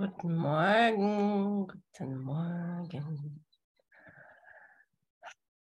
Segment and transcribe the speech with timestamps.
[0.00, 3.44] Guten Morgen, guten Morgen.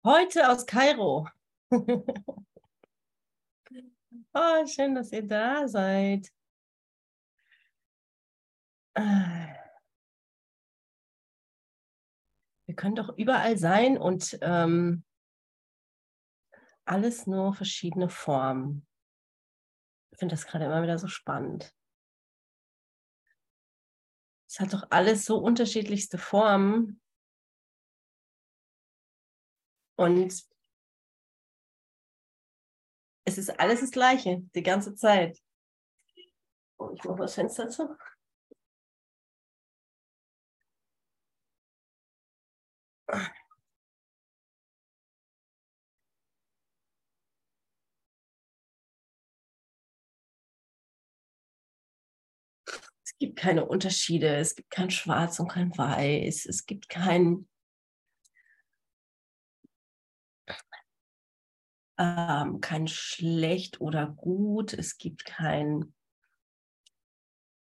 [0.02, 1.28] Heute aus Kairo.
[4.32, 6.32] oh, schön, dass ihr da seid.
[8.94, 9.54] Wir
[12.74, 15.04] können doch überall sein und ähm,
[16.86, 18.86] alles nur verschiedene Formen.
[20.10, 21.74] Ich finde das gerade immer wieder so spannend.
[24.52, 27.00] Es hat doch alles so unterschiedlichste Formen.
[29.96, 30.44] Und
[33.24, 35.42] es ist alles das Gleiche, die ganze Zeit.
[36.78, 37.96] Oh, ich mache das Fenster zu.
[43.06, 43.41] Es
[53.22, 57.48] gibt keine Unterschiede, es gibt kein Schwarz und kein Weiß, es gibt kein
[61.98, 65.94] ähm, kein schlecht oder gut, es gibt kein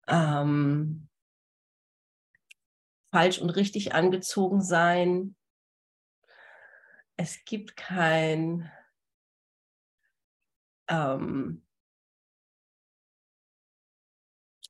[0.08, 1.10] ähm,
[3.12, 5.36] falsch und richtig angezogen sein.
[7.18, 8.72] Es gibt kein
[10.88, 11.66] ähm,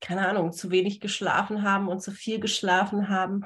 [0.00, 3.44] keine Ahnung, zu wenig geschlafen haben und zu viel geschlafen haben.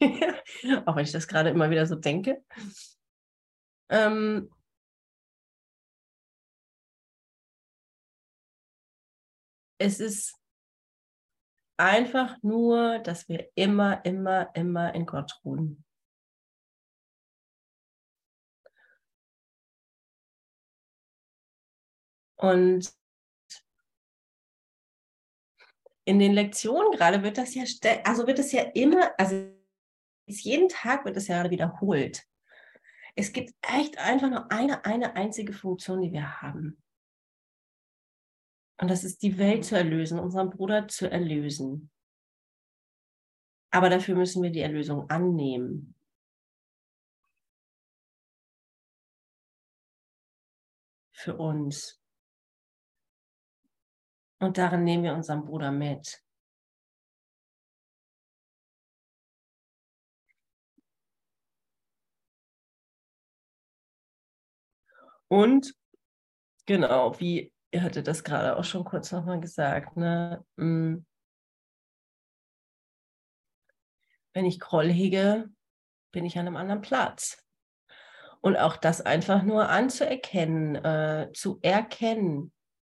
[0.86, 2.42] Auch wenn ich das gerade immer wieder so denke.
[3.90, 4.50] Ähm,
[9.78, 10.34] es ist
[11.78, 15.84] einfach nur, dass wir immer, immer, immer in Gott ruhen.
[22.36, 22.97] Und
[26.08, 27.64] in den Lektionen gerade wird das ja,
[28.04, 29.46] also wird es ja immer, also
[30.24, 32.24] jeden Tag wird es ja wiederholt.
[33.14, 36.82] Es gibt echt einfach nur eine, eine einzige Funktion, die wir haben.
[38.80, 41.90] Und das ist die Welt zu erlösen, unseren Bruder zu erlösen.
[43.70, 45.94] Aber dafür müssen wir die Erlösung annehmen.
[51.12, 52.00] Für uns.
[54.40, 56.22] Und darin nehmen wir unseren Bruder mit.
[65.28, 65.74] Und
[66.66, 70.44] genau, wie ihr hattet das gerade auch schon kurz nochmal gesagt, ne?
[70.56, 71.04] Mm.
[74.32, 75.50] Wenn ich Groll hege,
[76.12, 77.44] bin ich an einem anderen Platz.
[78.40, 82.52] Und auch das einfach nur anzuerkennen, äh, zu erkennen,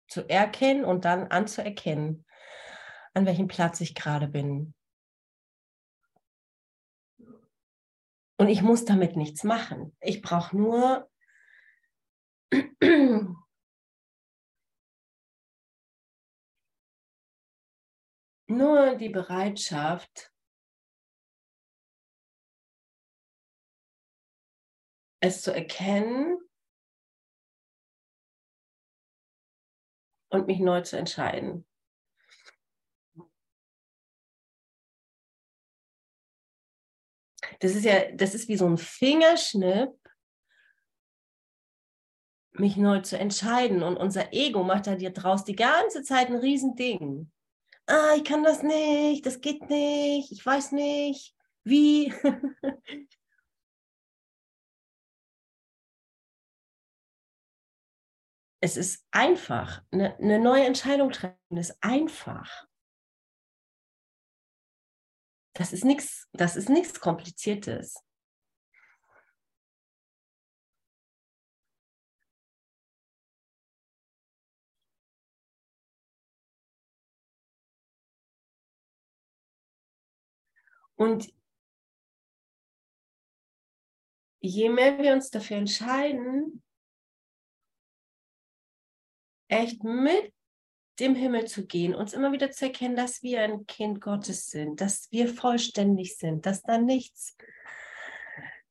[0.09, 2.25] zu erkennen und dann anzuerkennen,
[3.13, 4.73] an welchem Platz ich gerade bin.
[8.37, 9.95] Und ich muss damit nichts machen.
[9.99, 11.09] Ich brauche nur
[18.47, 20.33] nur die Bereitschaft,
[25.21, 26.48] es zu erkennen
[30.29, 31.65] und mich neu zu entscheiden.
[37.59, 39.91] Das ist ja, das ist wie so ein Fingerschnipp,
[42.53, 43.83] mich neu zu entscheiden.
[43.83, 47.31] Und unser Ego macht da dir draus die ganze Zeit ein Riesending.
[47.85, 52.13] Ah, ich kann das nicht, das geht nicht, ich weiß nicht, wie.
[58.61, 59.83] es ist einfach.
[59.91, 62.67] Eine, eine neue Entscheidung treffen ist einfach.
[65.53, 67.95] Das ist nichts, das ist nichts Kompliziertes.
[80.95, 81.33] Und
[84.41, 86.61] je mehr wir uns dafür entscheiden,
[89.49, 90.33] echt mit
[90.99, 94.81] dem Himmel zu gehen, uns immer wieder zu erkennen, dass wir ein Kind Gottes sind,
[94.81, 97.37] dass wir vollständig sind, dass da nichts,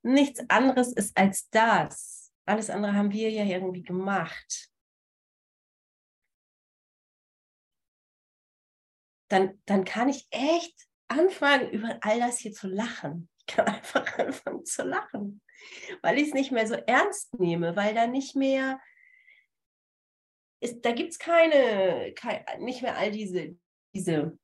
[0.02, 2.32] nichts anderes ist als das.
[2.44, 4.70] Alles andere haben wir ja irgendwie gemacht.
[9.30, 13.28] Dann, dann kann ich echt anfangen, über all das hier zu lachen.
[13.38, 15.42] Ich kann einfach anfangen zu lachen,
[16.02, 18.80] weil ich es nicht mehr so ernst nehme, weil da nicht mehr
[20.60, 23.56] ist, da gibt es keine, keine, nicht mehr all diese,
[23.94, 24.38] diese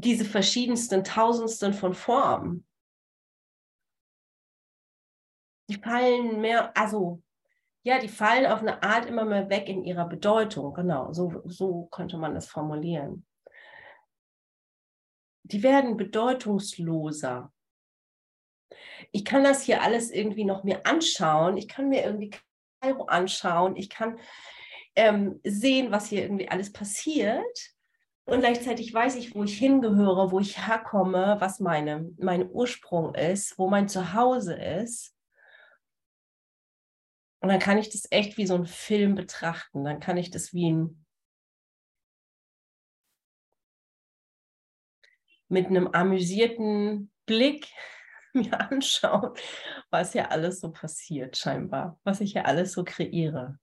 [0.00, 2.66] diese verschiedensten Tausendsten von Formen.
[5.68, 7.22] Die fallen mehr, also
[7.82, 10.72] ja, die fallen auf eine Art immer mehr weg in ihrer Bedeutung.
[10.74, 13.26] Genau, so, so könnte man das formulieren.
[15.42, 17.52] Die werden bedeutungsloser.
[19.10, 21.56] Ich kann das hier alles irgendwie noch mir anschauen.
[21.56, 22.30] Ich kann mir irgendwie
[22.80, 23.74] Kairo anschauen.
[23.76, 24.18] Ich kann
[24.98, 27.74] ähm, sehen, was hier irgendwie alles passiert.
[28.24, 33.58] Und gleichzeitig weiß ich, wo ich hingehöre, wo ich herkomme, was meine, mein Ursprung ist,
[33.58, 35.14] wo mein Zuhause ist.
[37.40, 39.84] Und dann kann ich das echt wie so ein Film betrachten.
[39.84, 41.06] Dann kann ich das wie ein
[45.48, 47.68] mit einem amüsierten Blick
[48.34, 49.32] mir anschauen,
[49.90, 53.58] was ja alles so passiert, scheinbar, was ich ja alles so kreiere.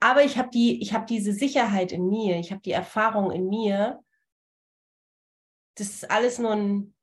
[0.00, 3.48] Aber ich habe die, ich habe diese Sicherheit in mir, ich habe die Erfahrung in
[3.48, 4.02] mir,
[5.76, 6.94] dass es alles nur ein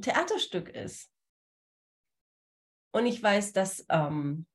[0.00, 1.10] Theaterstück ist.
[2.92, 4.46] Und ich weiß, dass, ähm,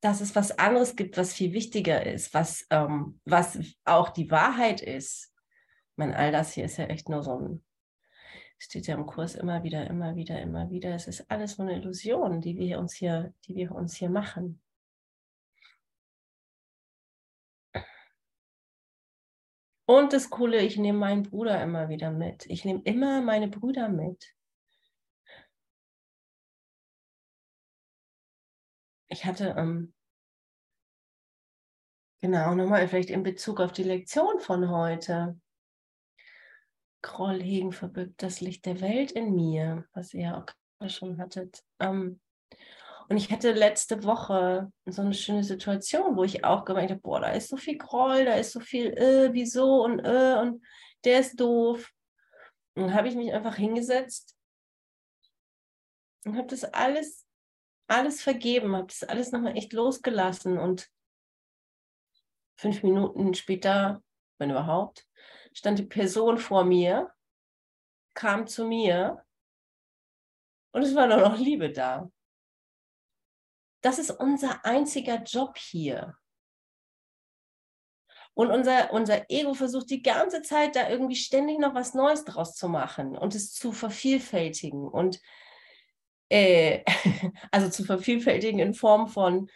[0.00, 4.80] dass es was anderes gibt, was viel wichtiger ist, was, ähm, was auch die Wahrheit
[4.80, 5.34] ist.
[5.92, 7.64] Ich meine, all das hier ist ja echt nur so ein,
[8.58, 10.94] steht ja im Kurs immer wieder, immer wieder, immer wieder.
[10.94, 14.62] Es ist alles nur eine Illusion, die wir uns hier, die wir uns hier machen.
[19.86, 22.44] Und das Coole, ich nehme meinen Bruder immer wieder mit.
[22.46, 24.34] Ich nehme immer meine Brüder mit.
[29.08, 29.94] Ich hatte, ähm,
[32.20, 35.40] genau, nochmal vielleicht in Bezug auf die Lektion von heute.
[37.02, 41.64] Groll hegen verbirgt das Licht der Welt in mir, was ihr auch schon hattet.
[41.78, 42.20] Ähm,
[43.08, 47.20] und ich hatte letzte Woche so eine schöne Situation, wo ich auch gemeint habe, boah,
[47.20, 50.64] da ist so viel Groll, da ist so viel, äh, wieso und äh, und
[51.04, 51.92] der ist doof.
[52.74, 54.36] Und dann habe ich mich einfach hingesetzt
[56.24, 57.26] und habe das alles,
[57.86, 60.58] alles vergeben, habe das alles nochmal echt losgelassen.
[60.58, 60.90] Und
[62.56, 64.02] fünf Minuten später,
[64.38, 65.06] wenn überhaupt,
[65.52, 67.12] stand die Person vor mir,
[68.14, 69.24] kam zu mir
[70.72, 72.10] und es war nur noch Liebe da.
[73.86, 76.16] Das ist unser einziger Job hier.
[78.34, 82.56] Und unser, unser Ego versucht die ganze Zeit da irgendwie ständig noch was Neues draus
[82.56, 84.88] zu machen und es zu vervielfältigen.
[84.88, 85.20] Und
[86.30, 86.82] äh,
[87.52, 89.48] also zu vervielfältigen in Form von,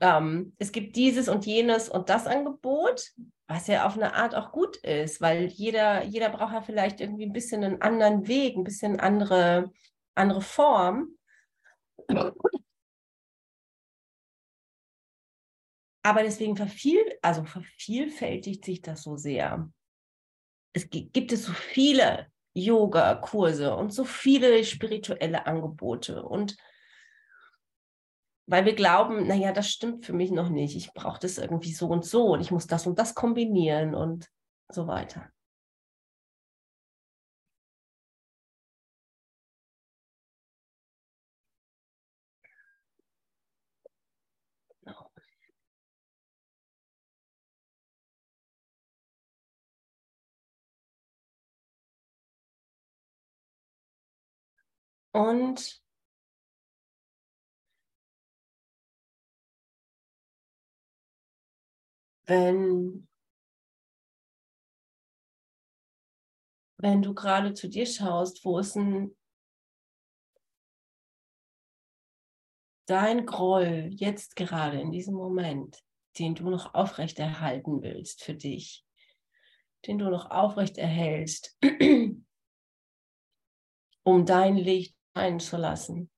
[0.00, 3.12] ähm, es gibt dieses und jenes und das Angebot,
[3.46, 7.26] was ja auf eine Art auch gut ist, weil jeder, jeder braucht ja vielleicht irgendwie
[7.26, 9.70] ein bisschen einen anderen Weg, ein bisschen andere,
[10.16, 11.16] andere Form.
[16.04, 19.70] Aber deswegen verviel, also vervielfältigt sich das so sehr.
[20.74, 26.22] Es gibt es so viele Yoga-Kurse und so viele spirituelle Angebote.
[26.22, 26.56] Und
[28.46, 30.76] weil wir glauben, naja, das stimmt für mich noch nicht.
[30.76, 34.28] Ich brauche das irgendwie so und so und ich muss das und das kombinieren und
[34.68, 35.30] so weiter.
[55.14, 55.80] Und
[62.26, 63.08] wenn,
[66.78, 69.16] wenn du gerade zu dir schaust, wo ist denn
[72.86, 75.80] dein Groll jetzt gerade in diesem Moment,
[76.18, 78.84] den du noch aufrechterhalten willst für dich,
[79.86, 81.56] den du noch aufrechterhältst,
[84.02, 86.10] um dein Licht einzulassen.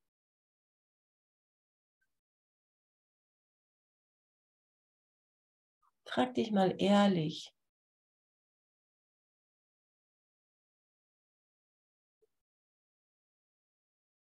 [6.04, 7.52] Frag dich mal ehrlich,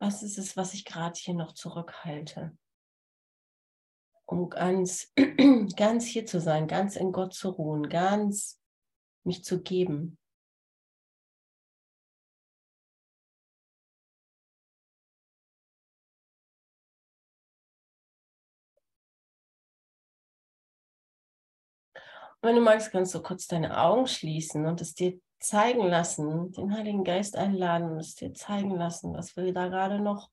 [0.00, 2.56] was ist es, was ich gerade hier noch zurückhalte,
[4.24, 5.12] um ganz,
[5.76, 8.60] ganz hier zu sein, ganz in Gott zu ruhen, ganz
[9.24, 10.18] mich zu geben.
[22.42, 26.72] Wenn du magst, kannst du kurz deine Augen schließen und es dir zeigen lassen, den
[26.72, 30.30] Heiligen Geist einladen und es dir zeigen lassen, was will da gerade noch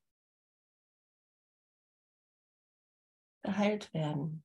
[3.44, 4.44] geheilt werden.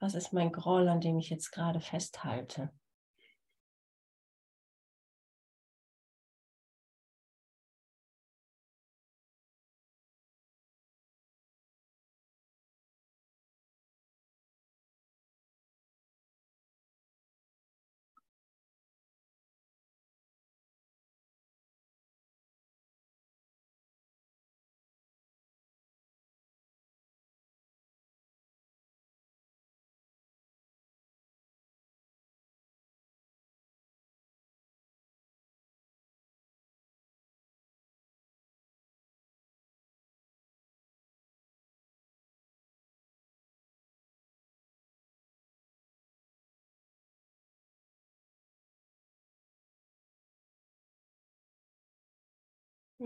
[0.00, 2.70] Was ist mein Groll, an dem ich jetzt gerade festhalte?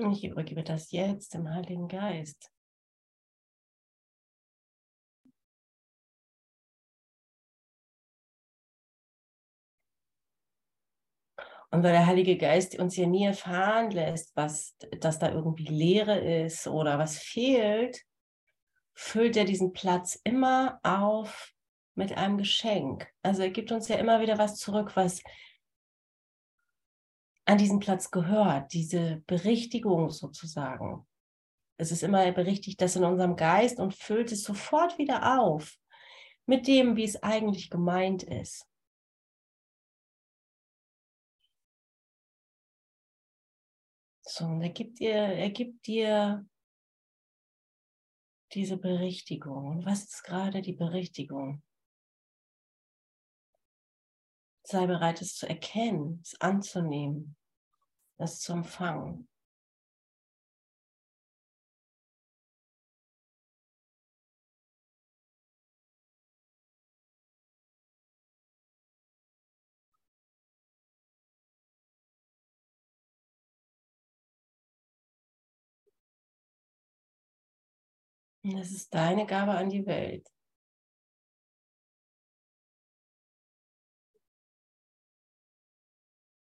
[0.00, 2.52] Ich übergebe das jetzt dem Heiligen Geist.
[11.70, 16.18] Und weil der Heilige Geist uns hier nie erfahren lässt, was, dass da irgendwie Leere
[16.44, 18.04] ist oder was fehlt,
[18.94, 21.52] füllt er diesen Platz immer auf
[21.94, 23.08] mit einem Geschenk.
[23.22, 25.20] Also er gibt uns ja immer wieder was zurück, was
[27.48, 31.06] an diesen Platz gehört, diese Berichtigung sozusagen.
[31.78, 35.78] Es ist immer berichtigt, das in unserem Geist und füllt es sofort wieder auf
[36.44, 38.66] mit dem, wie es eigentlich gemeint ist.
[44.20, 46.46] So, und er gibt dir, er gibt dir
[48.52, 49.68] diese Berichtigung.
[49.68, 51.62] Und was ist gerade die Berichtigung?
[54.70, 57.34] Sei bereit, es zu erkennen, es anzunehmen
[58.18, 59.28] das zu empfangen.
[78.42, 80.26] Das ist deine Gabe an die Welt.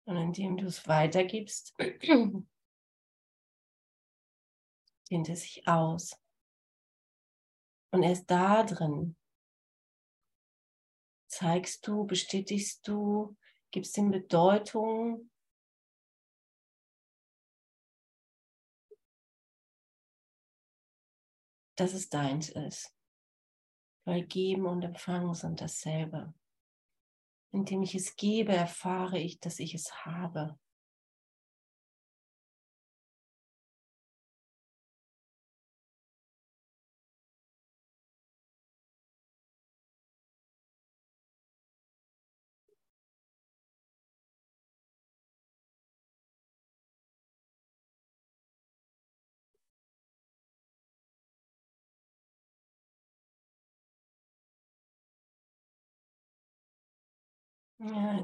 [0.06, 1.74] Und indem du es weitergibst,
[5.10, 6.20] dehnt es sich aus.
[7.90, 9.16] Und erst da drin
[11.28, 13.36] zeigst du, bestätigst du,
[13.70, 15.30] gibst ihm Bedeutung.
[21.76, 22.94] dass es deins ist.
[24.04, 26.32] Weil geben und empfangen sind dasselbe.
[27.54, 30.58] Indem ich es gebe, erfahre ich, dass ich es habe.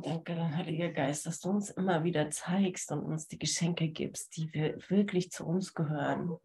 [0.03, 4.53] Danke, Heiliger Geist, dass du uns immer wieder zeigst und uns die Geschenke gibst, die
[4.53, 6.37] wir wirklich zu uns gehören.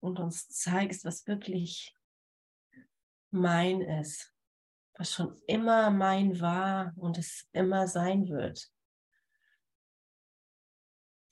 [0.00, 1.96] Und uns zeigst, was wirklich
[3.30, 4.32] mein ist,
[4.94, 8.70] was schon immer mein war und es immer sein wird.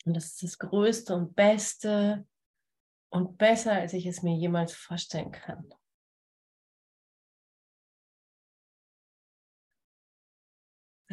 [0.05, 2.27] Und das ist das Größte und Beste
[3.09, 5.73] und besser, als ich es mir jemals vorstellen kann.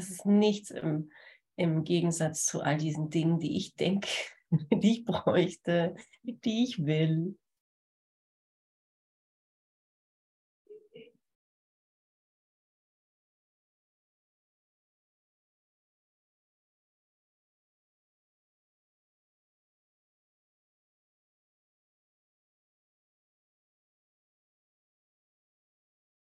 [0.01, 1.11] Das ist nichts im,
[1.57, 4.07] im Gegensatz zu all diesen Dingen, die ich denke,
[4.71, 7.37] die ich bräuchte, die ich will.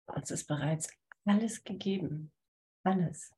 [0.05, 0.87] Uns ist bereits
[1.25, 2.31] alles gegeben.
[2.85, 3.36] Alles.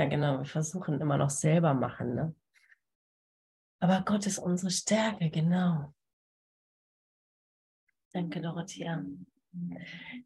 [0.00, 2.14] Ja, genau, wir versuchen immer noch selber machen.
[2.14, 2.34] Ne?
[3.80, 5.94] Aber Gott ist unsere Stärke, genau.
[8.10, 9.04] Danke, Dorothea.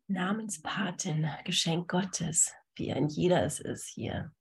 [0.07, 2.54] Namenspatin, Geschenk Gottes.
[2.76, 4.33] wie ein jeder es ist hier.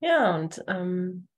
[0.00, 1.28] Ja, und ähm,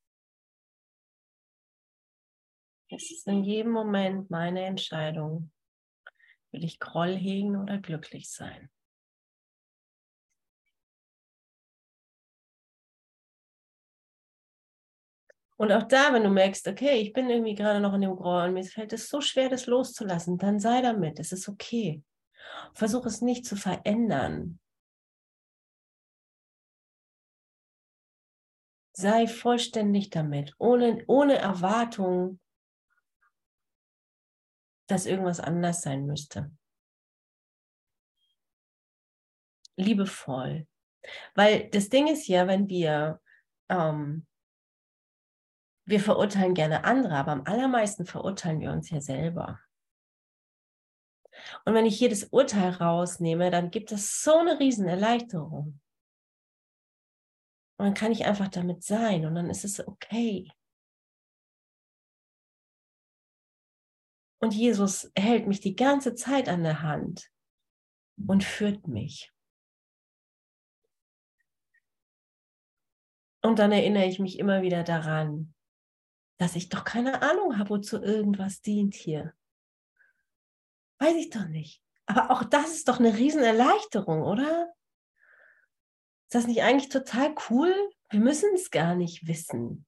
[2.88, 5.50] es ist in jedem Moment meine Entscheidung,
[6.52, 8.70] will ich Groll hegen oder glücklich sein.
[15.56, 18.48] Und auch da, wenn du merkst, okay, ich bin irgendwie gerade noch in dem Groll
[18.48, 22.02] und mir fällt es so schwer, das loszulassen, dann sei damit, es ist okay.
[22.74, 24.58] Versuch es nicht zu verändern.
[28.94, 32.40] Sei vollständig damit, ohne, ohne Erwartung,
[34.86, 36.50] dass irgendwas anders sein müsste.
[39.76, 40.66] Liebevoll.
[41.34, 43.20] Weil das Ding ist ja, wenn wir,
[43.70, 44.26] ähm,
[45.86, 49.58] wir verurteilen gerne andere, aber am allermeisten verurteilen wir uns ja selber.
[51.64, 55.80] Und wenn ich hier das Urteil rausnehme, dann gibt es so eine riesen Erleichterung.
[57.78, 60.50] Und dann kann ich einfach damit sein und dann ist es okay.
[64.40, 67.30] Und Jesus hält mich die ganze Zeit an der Hand
[68.16, 69.32] und führt mich.
[73.40, 75.54] Und dann erinnere ich mich immer wieder daran,
[76.38, 79.34] dass ich doch keine Ahnung habe, wozu irgendwas dient hier.
[80.98, 81.82] Weiß ich doch nicht.
[82.06, 84.72] Aber auch das ist doch eine Riesenerleichterung, oder?
[86.32, 87.74] Ist das nicht eigentlich total cool?
[88.08, 89.84] Wir müssen es gar nicht wissen.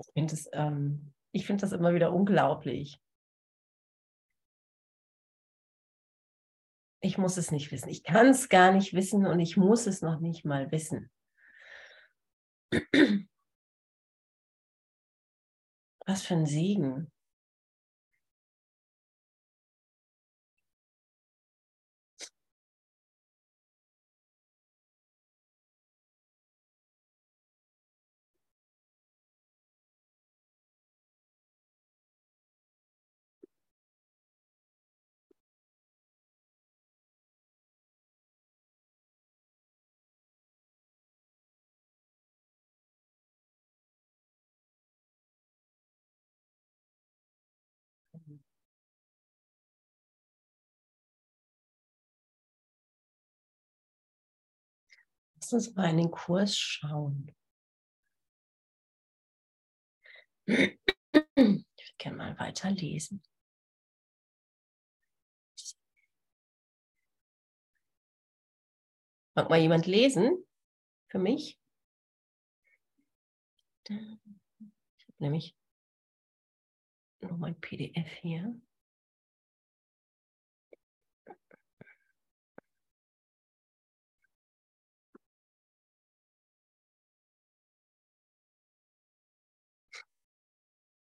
[0.00, 3.00] Ich finde es ähm, find das immer wieder unglaublich.
[7.00, 7.88] Ich muss es nicht wissen.
[7.88, 11.08] Ich kann es gar nicht wissen und ich muss es noch nicht mal wissen.
[16.04, 17.12] Was für ein Segen.
[55.52, 57.34] Lass uns mal in den Kurs schauen.
[60.46, 61.66] Ich würde
[61.98, 63.20] gerne mal weiterlesen.
[69.34, 70.46] Mag mal jemand lesen
[71.08, 71.60] für mich?
[73.88, 74.20] Ich habe
[75.18, 75.56] nämlich
[77.22, 78.60] noch mein PDF hier.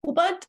[0.04, 0.48] Hubert?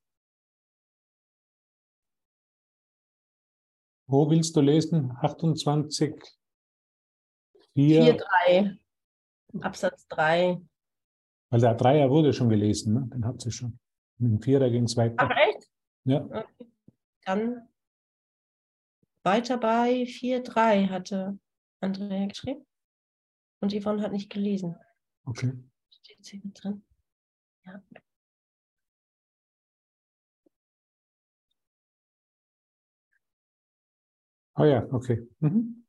[4.07, 5.11] Wo willst du lesen?
[5.21, 6.15] 28,
[7.73, 8.77] 4, 4 3,
[9.61, 10.61] Absatz 3.
[11.49, 13.07] Weil der Dreier wurde schon gelesen, ne?
[13.13, 13.79] den hat sie schon.
[14.17, 15.15] Mit dem Vierer ging es weiter.
[15.17, 15.69] Ach echt?
[16.05, 16.23] Ja.
[16.23, 16.45] Okay.
[17.25, 17.67] Dann
[19.23, 21.39] weiter bei 4, 3 hatte
[21.79, 22.65] Andrea geschrieben.
[23.59, 24.75] Und Yvonne hat nicht gelesen.
[25.25, 25.53] Okay.
[25.89, 26.83] Steht sie mit drin?
[27.65, 27.81] Ja.
[34.62, 35.28] Ah ja, okay.
[35.39, 35.84] Mhm.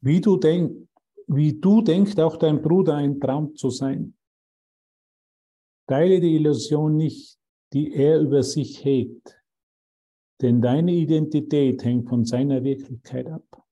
[0.00, 0.88] Wie du, denk,
[1.26, 4.16] wie du denkt auch dein Bruder ein Traum zu sein.
[5.86, 7.38] Teile die Illusion nicht,
[7.74, 9.38] die er über sich hegt,
[10.40, 13.66] denn deine Identität hängt von seiner Wirklichkeit ab.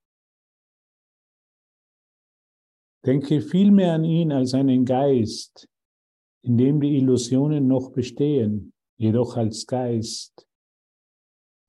[3.07, 5.71] Denke vielmehr an ihn als einen Geist,
[6.43, 10.48] in dem die Illusionen noch bestehen, jedoch als Geist,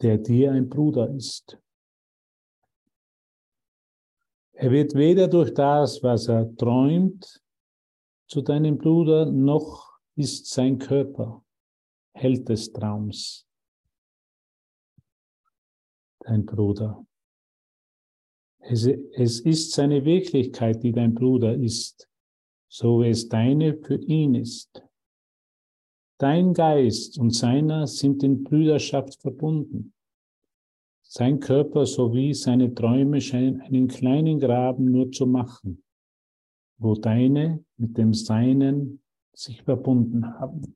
[0.02, 1.58] der dir ein Bruder ist.
[4.54, 7.42] Er wird weder durch das, was er träumt,
[8.28, 11.44] zu deinem Bruder, noch ist sein Körper
[12.14, 13.48] Held des Traums,
[16.20, 17.06] dein Bruder.
[18.60, 22.10] Es, es ist seine Wirklichkeit, die dein Bruder ist,
[22.68, 24.84] so wie es deine für ihn ist.
[26.20, 29.94] Dein Geist und seiner sind in Brüderschaft verbunden.
[31.02, 35.82] Sein Körper sowie seine Träume scheinen einen kleinen Graben nur zu machen,
[36.78, 39.02] wo deine mit dem Seinen
[39.34, 40.76] sich verbunden haben.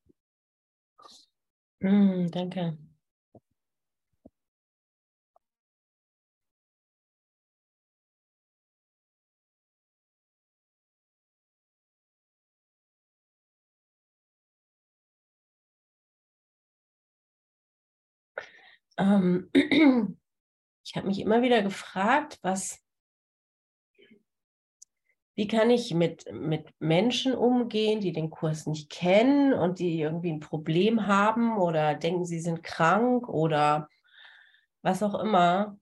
[1.82, 2.77] Mm, danke.
[18.97, 19.49] Ähm,
[20.84, 22.79] ich habe mich immer wieder gefragt, was,
[25.36, 30.32] wie kann ich mit, mit Menschen umgehen, die den Kurs nicht kennen und die irgendwie
[30.32, 33.89] ein Problem haben oder denken, sie sind krank oder
[34.82, 35.79] was auch immer.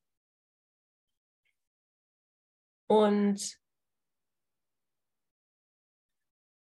[2.88, 3.60] Und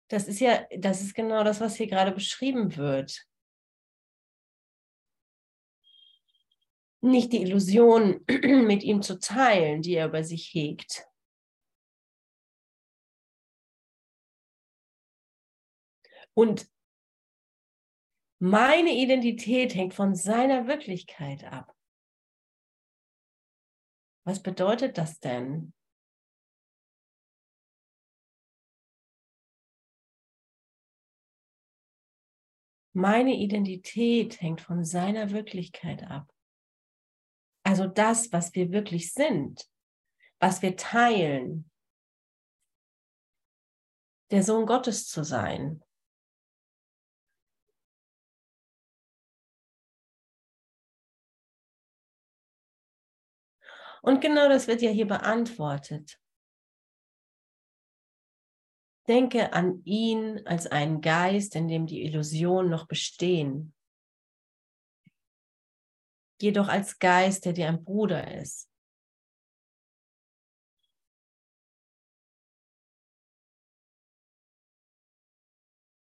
[0.09, 3.27] das ist ja, das ist genau das, was hier gerade beschrieben wird.
[7.03, 11.05] Nicht die Illusion mit ihm zu teilen, die er über sich hegt.
[16.35, 16.71] Und
[18.38, 21.77] meine Identität hängt von seiner Wirklichkeit ab.
[24.25, 25.75] Was bedeutet das denn?
[32.95, 36.32] Meine Identität hängt von seiner Wirklichkeit ab.
[37.73, 39.67] Also das, was wir wirklich sind,
[40.39, 41.71] was wir teilen,
[44.31, 45.83] der Sohn Gottes zu sein.
[54.03, 56.21] Und genau das wird ja hier beantwortet.
[59.09, 63.75] Denke an ihn als einen Geist, in dem die Illusionen noch bestehen
[66.42, 68.68] jedoch als Geist, der dir ein Bruder ist.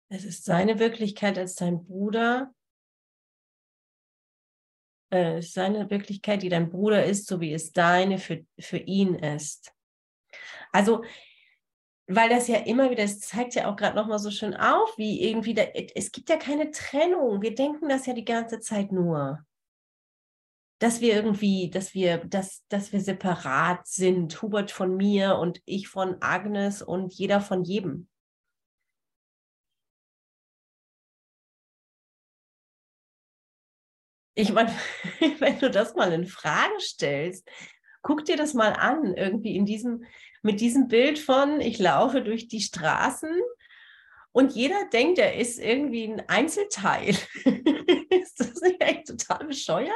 [0.09, 2.53] Es ist seine Wirklichkeit als dein Bruder,
[5.09, 9.73] äh, seine Wirklichkeit, die dein Bruder ist, so wie es deine für, für ihn ist.
[10.71, 11.03] Also,
[12.07, 15.29] weil das ja immer wieder, es zeigt ja auch gerade nochmal so schön auf, wie
[15.29, 17.41] irgendwie, da, es gibt ja keine Trennung.
[17.41, 19.45] Wir denken das ja die ganze Zeit nur
[20.79, 25.87] dass wir irgendwie, dass wir, dass, dass wir separat sind, Hubert von mir und ich
[25.87, 28.07] von Agnes und jeder von jedem.
[34.35, 34.71] Ich meine,
[35.39, 37.49] wenn du das mal in Frage stellst,
[38.03, 40.05] guck dir das mal an, irgendwie in diesem,
[40.43, 43.31] mit diesem Bild von, ich laufe durch die Straßen
[44.31, 47.09] und jeder denkt, er ist irgendwie ein Einzelteil.
[48.09, 49.91] ist das nicht echt total bescheuert?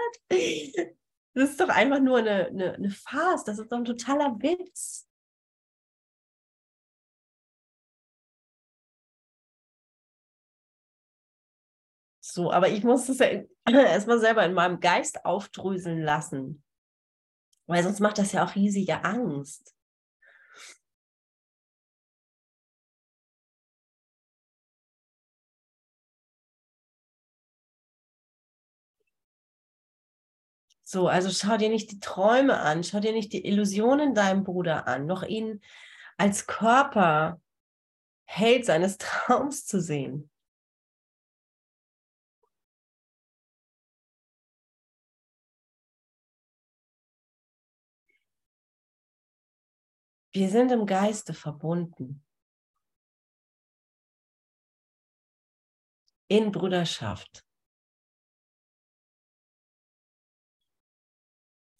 [1.33, 5.07] Das ist doch einfach nur eine, eine, eine Farce, das ist doch ein totaler Witz.
[12.33, 13.27] So, aber ich muss das ja
[13.67, 16.63] erstmal selber in meinem Geist aufdröseln lassen.
[17.67, 19.75] Weil sonst macht das ja auch riesige Angst.
[30.91, 34.87] So, also schau dir nicht die Träume an, schau dir nicht die Illusionen deinem Bruder
[34.87, 35.61] an, noch ihn
[36.17, 37.39] als Körper
[38.25, 40.29] Held seines Traums zu sehen.
[50.33, 52.21] Wir sind im Geiste verbunden.
[56.27, 57.45] In Brüderschaft.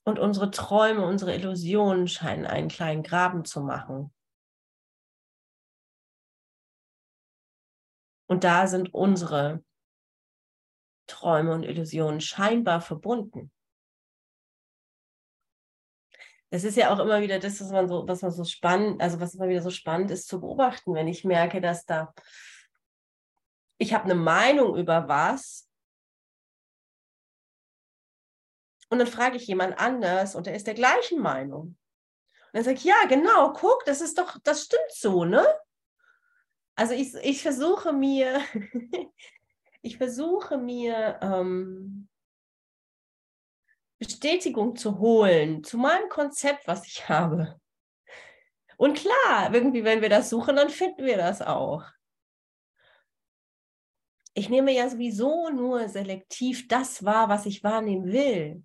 [0.04, 4.14] Und unsere Träume, unsere Illusionen scheinen einen kleinen Graben zu machen.
[8.28, 9.64] Und da sind unsere
[11.08, 13.52] Träume und Illusionen scheinbar verbunden.
[16.50, 19.20] Das ist ja auch immer wieder das, was man so, was man so spannend, also
[19.20, 22.14] was immer wieder so spannend ist zu beobachten, wenn ich merke, dass da
[23.82, 25.68] ich habe eine Meinung über was
[28.92, 31.62] Und dann frage ich jemand anders und der ist der gleichen Meinung.
[31.62, 31.78] Und
[32.54, 35.46] dann sage ich, ja, genau, guck, das ist doch, das stimmt so, ne?
[36.76, 38.42] Also ich, ich versuche mir,
[39.82, 42.10] ich versuche mir ähm,
[43.98, 47.60] Bestätigung zu holen zu meinem Konzept, was ich habe.
[48.76, 51.86] Und klar, irgendwie, wenn wir das suchen, dann finden wir das auch.
[54.34, 58.64] ich nehme ja sowieso nur selektiv das wahr, was ich wahrnehmen will,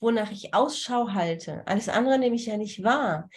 [0.00, 1.66] wonach ich Ausschau halte.
[1.66, 3.28] Alles andere nehme ich ja nicht wahr.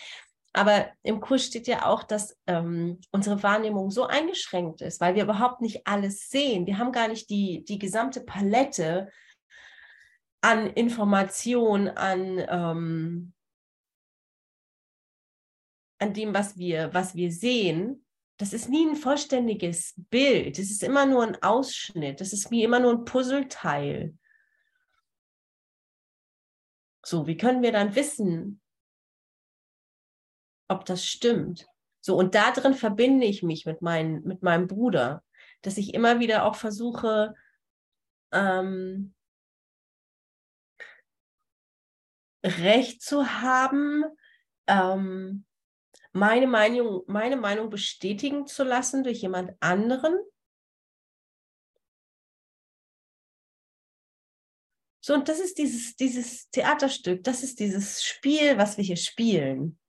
[0.54, 5.24] Aber im Kurs steht ja auch, dass ähm, unsere Wahrnehmung so eingeschränkt ist, weil wir
[5.24, 6.66] überhaupt nicht alles sehen.
[6.66, 9.12] Wir haben gar nicht die, die gesamte Palette
[10.42, 13.34] an Information, an, ähm,
[16.00, 18.06] an dem, was wir, was wir sehen.
[18.38, 20.58] Das ist nie ein vollständiges Bild.
[20.58, 22.22] Es ist immer nur ein Ausschnitt.
[22.22, 24.16] Das ist wie immer nur ein Puzzleteil.
[27.10, 28.62] So, wie können wir dann wissen,
[30.68, 31.66] ob das stimmt?
[32.02, 35.24] So, und da drin verbinde ich mich mit, mein, mit meinem Bruder,
[35.64, 37.34] dass ich immer wieder auch versuche,
[38.32, 39.16] ähm,
[42.46, 44.04] Recht zu haben,
[44.68, 45.46] ähm,
[46.12, 50.16] meine Meinung, meine Meinung bestätigen zu lassen durch jemand anderen.
[55.10, 59.80] So, und das ist dieses, dieses Theaterstück, das ist dieses Spiel, was wir hier spielen.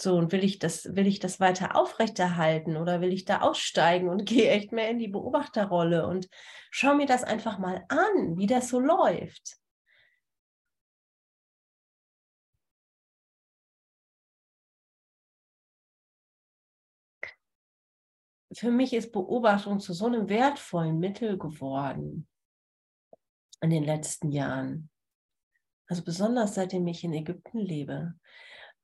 [0.00, 4.08] So, und will ich das, will ich das weiter aufrechterhalten oder will ich da aussteigen
[4.08, 6.28] und gehe echt mehr in die Beobachterrolle und
[6.70, 9.63] schau mir das einfach mal an, wie das so läuft.
[18.54, 22.28] Für mich ist Beobachtung zu so einem wertvollen Mittel geworden
[23.60, 24.90] in den letzten Jahren.
[25.86, 28.14] Also besonders seitdem ich in Ägypten lebe.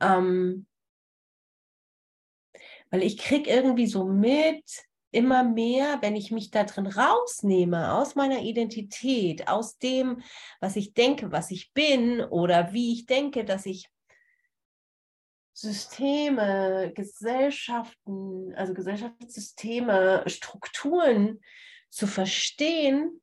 [0.01, 0.67] Ähm,
[2.91, 4.65] weil ich kriege irgendwie so mit,
[5.13, 10.23] immer mehr, wenn ich mich da drin rausnehme, aus meiner Identität, aus dem,
[10.61, 13.89] was ich denke, was ich bin oder wie ich denke, dass ich
[15.61, 21.39] Systeme, Gesellschaften, also Gesellschaftssysteme, Strukturen
[21.91, 23.21] zu verstehen,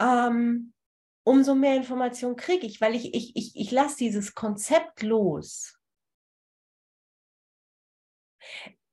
[0.00, 0.72] ähm,
[1.22, 5.78] umso mehr Informationen kriege ich, weil ich, ich, ich, ich lasse dieses Konzept los.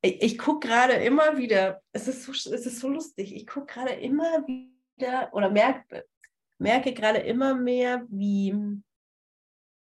[0.02, 3.74] Ich, ich gucke gerade immer wieder, es ist so, es ist so lustig, ich gucke
[3.74, 6.06] gerade immer wieder oder merke,
[6.60, 8.54] merke gerade immer mehr, wie,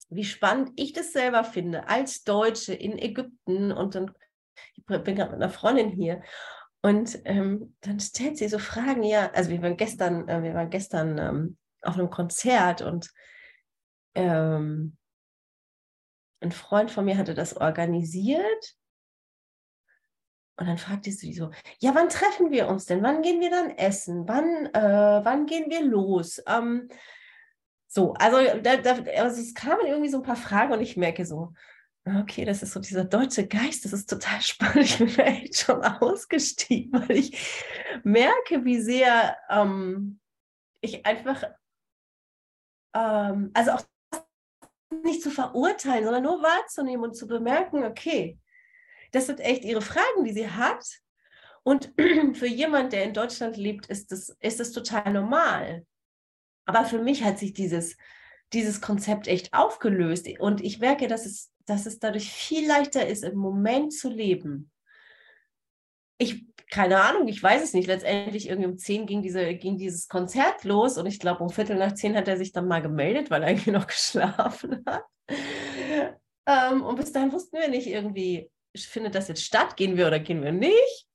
[0.10, 4.12] wie spannend ich das selber finde, als Deutsche in Ägypten und dann,
[4.76, 6.22] ich bin gerade mit einer Freundin hier
[6.82, 10.70] und ähm, dann stellt sie so Fragen, ja, also wir waren gestern, äh, wir waren
[10.70, 13.12] gestern ähm, auf einem Konzert und
[14.16, 14.98] ähm,
[16.40, 18.76] ein Freund von mir hatte das organisiert.
[20.60, 23.04] Und dann fragte sie so, ja, wann treffen wir uns denn?
[23.04, 24.28] Wann gehen wir dann essen?
[24.28, 26.42] Wann, äh, wann gehen wir los?
[26.48, 26.90] Ähm,
[27.88, 31.26] so, also, da, da, also es kamen irgendwie so ein paar Fragen und ich merke
[31.26, 31.54] so,
[32.06, 34.86] okay, das ist so dieser deutsche Geist, das ist total spannend.
[34.86, 37.38] Ich bin echt schon ausgestiegen, weil ich
[38.04, 40.20] merke, wie sehr ähm,
[40.82, 41.44] ich einfach
[42.94, 43.84] ähm, also auch
[45.04, 48.40] nicht zu verurteilen, sondern nur wahrzunehmen und zu bemerken, okay,
[49.12, 50.86] das sind echt ihre Fragen, die sie hat.
[51.64, 51.94] Und
[52.34, 55.86] für jemand, der in Deutschland lebt, ist das, ist das total normal.
[56.68, 57.98] Aber für mich hat sich dieses,
[58.54, 60.28] dieses Konzept echt aufgelöst.
[60.40, 64.70] Und ich merke, dass es, dass es dadurch viel leichter ist, im Moment zu leben.
[66.20, 67.88] Ich keine Ahnung, ich weiß es nicht.
[67.88, 71.78] Letztendlich irgendwie um 10 ging, diese, ging dieses Konzert los und ich glaube, um Viertel
[71.78, 75.06] nach 10 hat er sich dann mal gemeldet, weil er irgendwie noch geschlafen hat.
[76.46, 80.20] Ähm, und bis dahin wussten wir nicht irgendwie, findet das jetzt statt, gehen wir oder
[80.20, 81.08] gehen wir nicht.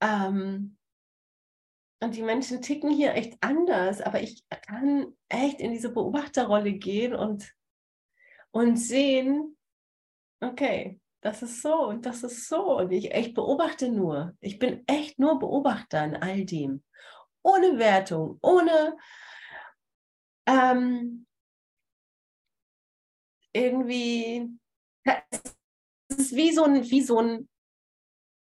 [0.00, 0.76] Ähm,
[2.02, 7.14] und die Menschen ticken hier echt anders, aber ich kann echt in diese Beobachterrolle gehen
[7.14, 7.54] und,
[8.50, 9.56] und sehen,
[10.40, 12.78] okay, das ist so und das ist so.
[12.78, 14.36] Und ich, ich beobachte nur.
[14.40, 16.82] Ich bin echt nur Beobachter in all dem.
[17.44, 18.96] Ohne Wertung, ohne
[20.46, 21.26] ähm,
[23.52, 24.50] irgendwie.
[25.04, 27.48] Es ist wie so ein, wie so ein,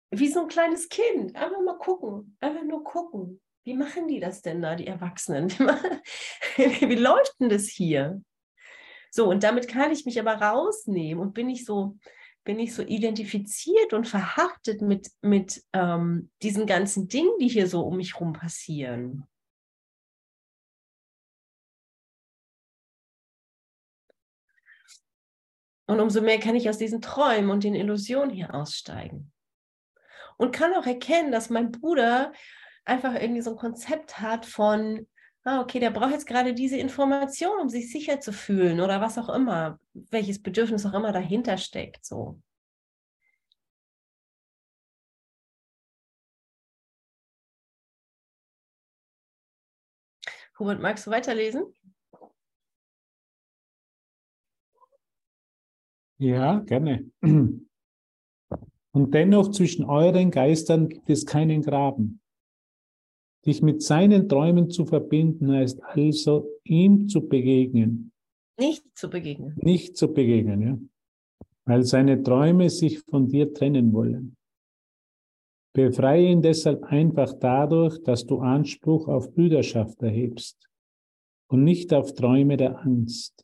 [0.10, 1.36] wie so ein kleines Kind.
[1.36, 2.36] Einfach mal gucken.
[2.40, 3.40] Einfach nur gucken.
[3.64, 5.50] Wie machen die das denn da, die Erwachsenen?
[6.56, 8.22] Wie, wie läuft denn das hier?
[9.12, 11.98] So, und damit kann ich mich aber rausnehmen und bin ich so,
[12.44, 17.82] bin ich so identifiziert und verhaftet mit, mit ähm, diesen ganzen Dingen, die hier so
[17.82, 19.28] um mich herum passieren.
[25.88, 29.32] Und umso mehr kann ich aus diesen Träumen und den Illusionen hier aussteigen.
[30.38, 32.32] Und kann auch erkennen, dass mein Bruder
[32.92, 35.08] einfach irgendwie so ein Konzept hat von,
[35.44, 39.18] ah, okay, der braucht jetzt gerade diese Information, um sich sicher zu fühlen oder was
[39.18, 42.06] auch immer, welches Bedürfnis auch immer dahinter steckt.
[42.06, 42.40] So.
[50.60, 51.64] Hubert, magst du weiterlesen?
[56.20, 57.10] Ja, gerne.
[57.22, 62.21] Und dennoch zwischen euren Geistern gibt es keinen Graben.
[63.46, 68.12] Dich mit seinen Träumen zu verbinden heißt also, ihm zu begegnen.
[68.60, 69.54] Nicht zu begegnen.
[69.56, 70.78] Nicht zu begegnen, ja.
[71.66, 74.36] Weil seine Träume sich von dir trennen wollen.
[75.74, 80.70] Befreie ihn deshalb einfach dadurch, dass du Anspruch auf Brüderschaft erhebst
[81.48, 83.42] und nicht auf Träume der Angst.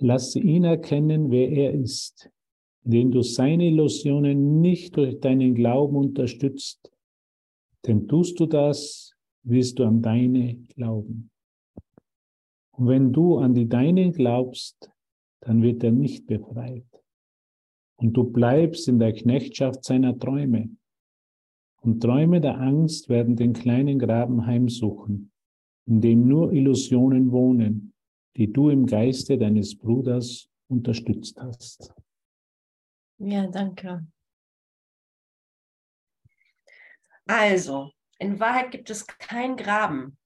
[0.00, 2.30] Lasse ihn erkennen, wer er ist,
[2.84, 6.92] indem du seine Illusionen nicht durch deinen Glauben unterstützt,
[7.86, 11.30] denn tust du das, wirst du an deine glauben.
[12.72, 14.90] Und wenn du an die deinen glaubst,
[15.40, 16.86] dann wird er nicht befreit.
[17.96, 20.70] Und du bleibst in der Knechtschaft seiner Träume.
[21.80, 25.32] Und Träume der Angst werden den kleinen Graben heimsuchen,
[25.86, 27.92] in dem nur Illusionen wohnen,
[28.36, 31.92] die du im Geiste deines Bruders unterstützt hast.
[33.18, 34.06] Ja, danke.
[37.28, 40.18] Also, in Wahrheit gibt es keinen Graben.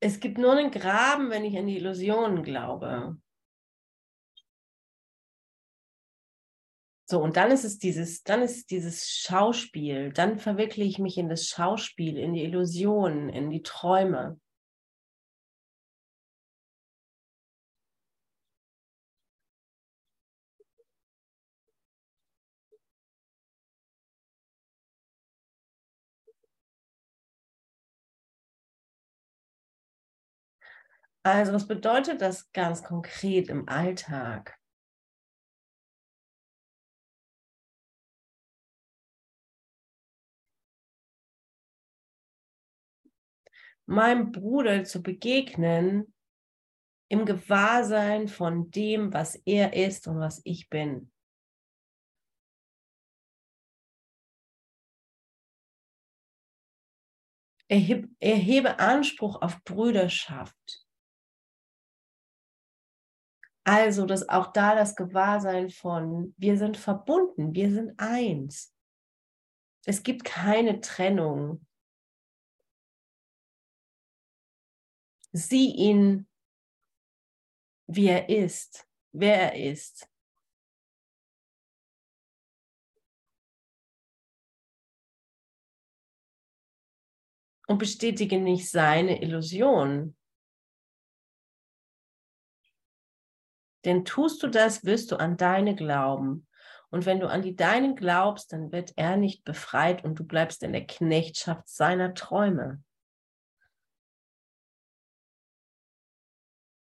[0.00, 3.20] Es gibt nur einen Graben, wenn ich an die Illusionen glaube.
[7.06, 11.28] So, und dann ist es dieses, dann ist dieses Schauspiel, dann verwickle ich mich in
[11.28, 14.40] das Schauspiel, in die Illusionen, in die Träume.
[31.24, 34.58] Also, was bedeutet das ganz konkret im Alltag?
[43.86, 46.12] meinem Bruder zu begegnen
[47.08, 51.10] im Gewahrsein von dem, was er ist und was ich bin.
[57.68, 60.83] Erhebe, Anspruch auf Brüderschaft.
[63.64, 68.74] Also, dass auch da das Gewahrsein von, wir sind verbunden, wir sind eins.
[69.86, 71.66] Es gibt keine Trennung.
[75.32, 76.28] Sieh ihn,
[77.86, 80.08] wie er ist, wer er ist.
[87.66, 90.14] Und bestätige nicht seine Illusion.
[93.84, 96.46] Denn tust du das, wirst du an deine glauben.
[96.90, 100.62] Und wenn du an die deinen glaubst, dann wird er nicht befreit und du bleibst
[100.62, 102.82] in der Knechtschaft seiner Träume.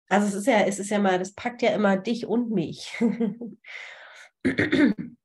[0.09, 2.93] Also es ist ja, es ist ja mal, das packt ja immer dich und mich.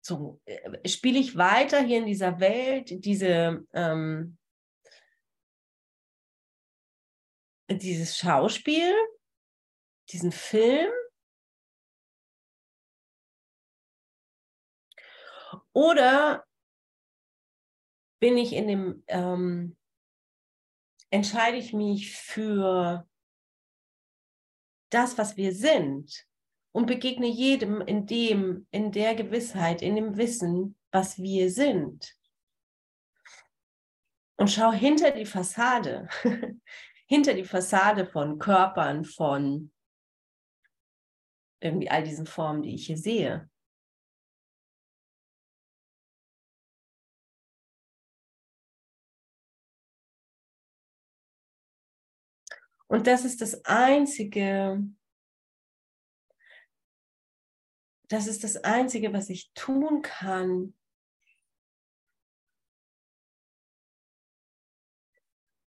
[0.00, 4.37] so, äh, spiele ich weiter hier in dieser Welt, diese, ähm,
[7.68, 8.94] dieses Schauspiel,
[10.10, 10.90] diesen Film?
[15.72, 16.44] Oder
[18.20, 19.76] bin ich in dem, ähm,
[21.10, 23.08] entscheide ich mich für
[24.90, 26.26] das, was wir sind
[26.72, 32.14] und begegne jedem in dem, in der Gewissheit, in dem Wissen, was wir sind.
[34.36, 36.08] Und schau hinter die Fassade,
[37.08, 39.72] hinter die Fassade von Körpern, von
[41.60, 43.50] irgendwie all diesen Formen, die ich hier sehe.
[52.88, 54.82] Und das ist das Einzige,
[58.08, 60.74] das ist das Einzige, was ich tun kann,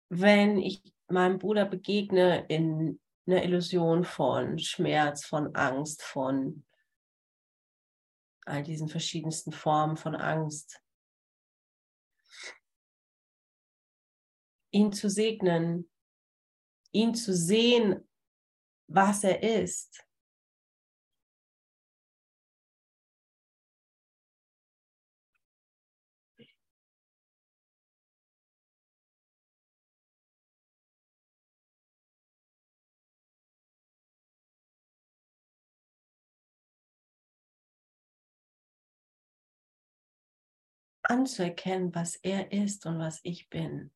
[0.08, 6.64] wenn ich meinem Bruder begegne in einer Illusion von Schmerz, von Angst, von
[8.46, 10.80] all diesen verschiedensten Formen von Angst.
[14.70, 15.90] Ihn zu segnen,
[16.92, 18.06] ihn zu sehen,
[18.86, 20.03] was er ist.
[41.10, 43.90] Anzuerkennen, was er ist und was ich bin.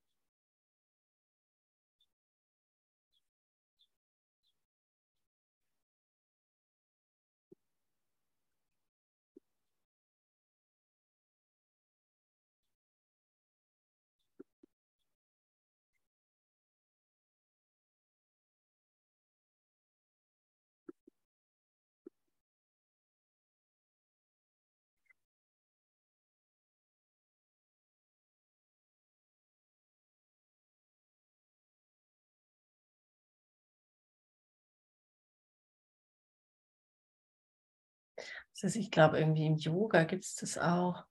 [38.60, 41.04] Das ich glaube, irgendwie im Yoga gibt es das auch.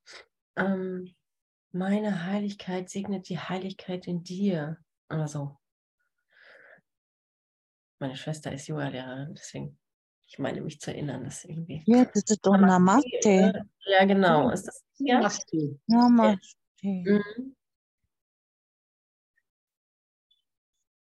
[0.57, 1.15] Ähm,
[1.71, 4.77] meine Heiligkeit segnet die Heiligkeit in dir.
[5.09, 5.57] Oder so.
[7.99, 9.79] Meine Schwester ist Yoga-Lehrerin, deswegen,
[10.27, 11.83] ich meine mich zu erinnern, dass irgendwie.
[11.85, 13.65] Ja, das ist doch Namaste.
[13.85, 14.49] Ja, genau.
[14.49, 15.15] Ist das, ja?
[15.15, 15.79] Namaste.
[15.87, 16.57] Namaste.
[16.81, 17.55] Mhm.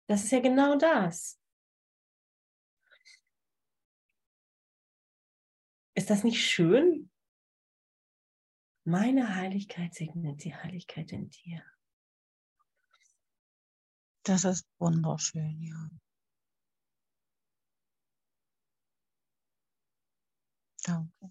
[0.06, 1.39] Das ist ja genau das.
[6.00, 7.10] Ist das nicht schön?
[8.84, 11.62] Meine Heiligkeit segnet die Heiligkeit in dir.
[14.22, 15.90] Das ist wunderschön, ja.
[20.82, 21.30] Danke.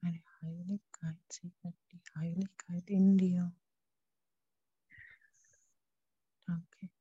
[0.00, 3.52] Meine Heiligkeit segnet die Heiligkeit in dir.
[6.46, 6.97] Danke.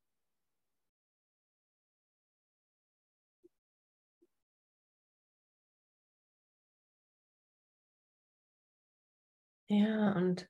[9.69, 10.49] Ja, und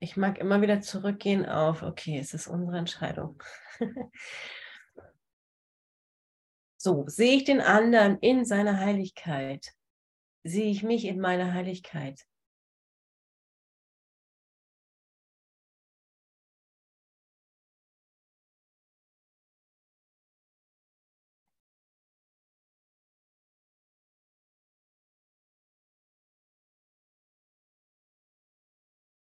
[0.00, 3.42] ich mag immer wieder zurückgehen auf, okay, es ist unsere Entscheidung.
[6.76, 9.74] so, sehe ich den anderen in seiner Heiligkeit?
[10.44, 12.24] Sehe ich mich in meiner Heiligkeit?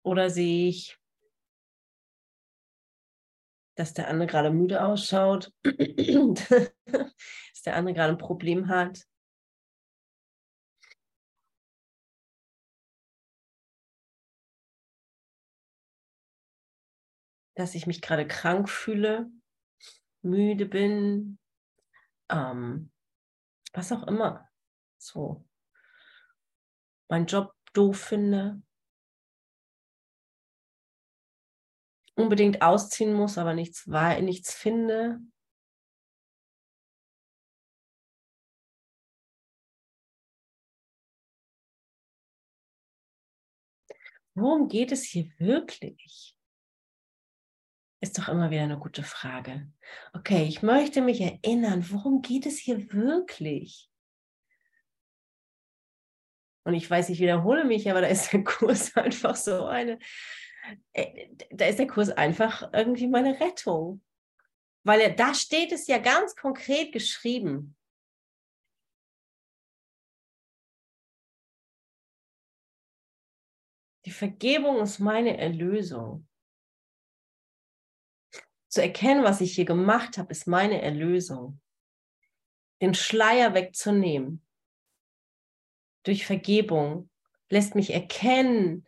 [0.07, 0.97] Oder sehe ich,
[3.75, 9.05] dass der andere gerade müde ausschaut, dass der andere gerade ein Problem hat?
[17.55, 19.29] Dass ich mich gerade krank fühle,
[20.21, 21.37] müde bin,
[22.29, 22.93] ähm,
[23.73, 24.47] was auch immer.
[24.97, 25.45] So.
[27.09, 28.61] Mein Job doof finde.
[32.17, 35.19] Unbedingt ausziehen muss, aber nichts, nichts finde.
[44.33, 46.35] Worum geht es hier wirklich?
[48.01, 49.71] Ist doch immer wieder eine gute Frage.
[50.13, 53.89] Okay, ich möchte mich erinnern, worum geht es hier wirklich?
[56.63, 59.97] Und ich weiß, ich wiederhole mich, aber da ist der Kurs einfach so eine
[61.51, 64.01] da ist der Kurs einfach irgendwie meine Rettung.
[64.83, 67.75] Weil da steht es ja ganz konkret geschrieben.
[74.05, 76.25] Die Vergebung ist meine Erlösung.
[78.69, 81.59] Zu erkennen, was ich hier gemacht habe, ist meine Erlösung.
[82.81, 84.47] Den Schleier wegzunehmen
[86.07, 87.09] durch Vergebung
[87.49, 88.86] lässt mich erkennen,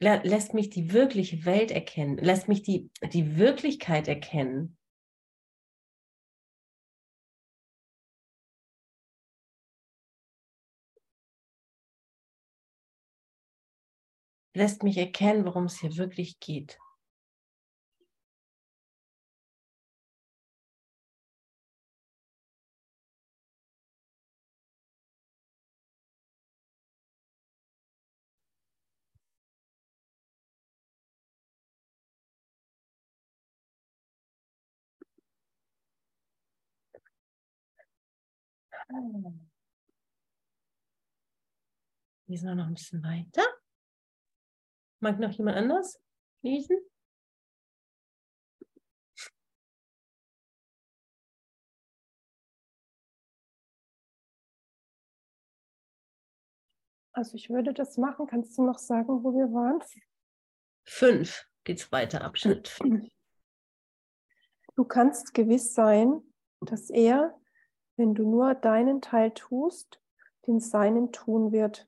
[0.00, 4.76] lässt mich die wirkliche Welt erkennen, lässt mich die, die Wirklichkeit erkennen.
[14.54, 16.78] Lässt mich erkennen, worum es hier wirklich geht.
[42.26, 43.42] Lesen wir noch ein bisschen weiter.
[45.00, 46.00] Mag noch jemand anders
[46.42, 46.78] lesen?
[57.12, 58.26] Also ich würde das machen.
[58.26, 59.82] Kannst du noch sagen, wo wir waren?
[60.84, 63.06] Fünf geht's weiter, Abschnitt fünf.
[64.76, 66.22] Du kannst gewiss sein,
[66.60, 67.39] dass er
[68.00, 70.00] wenn du nur deinen Teil tust,
[70.46, 71.86] den seinen tun wird.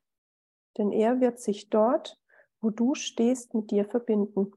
[0.77, 2.21] Denn er wird sich dort,
[2.61, 4.51] wo du stehst, mit dir verbinden.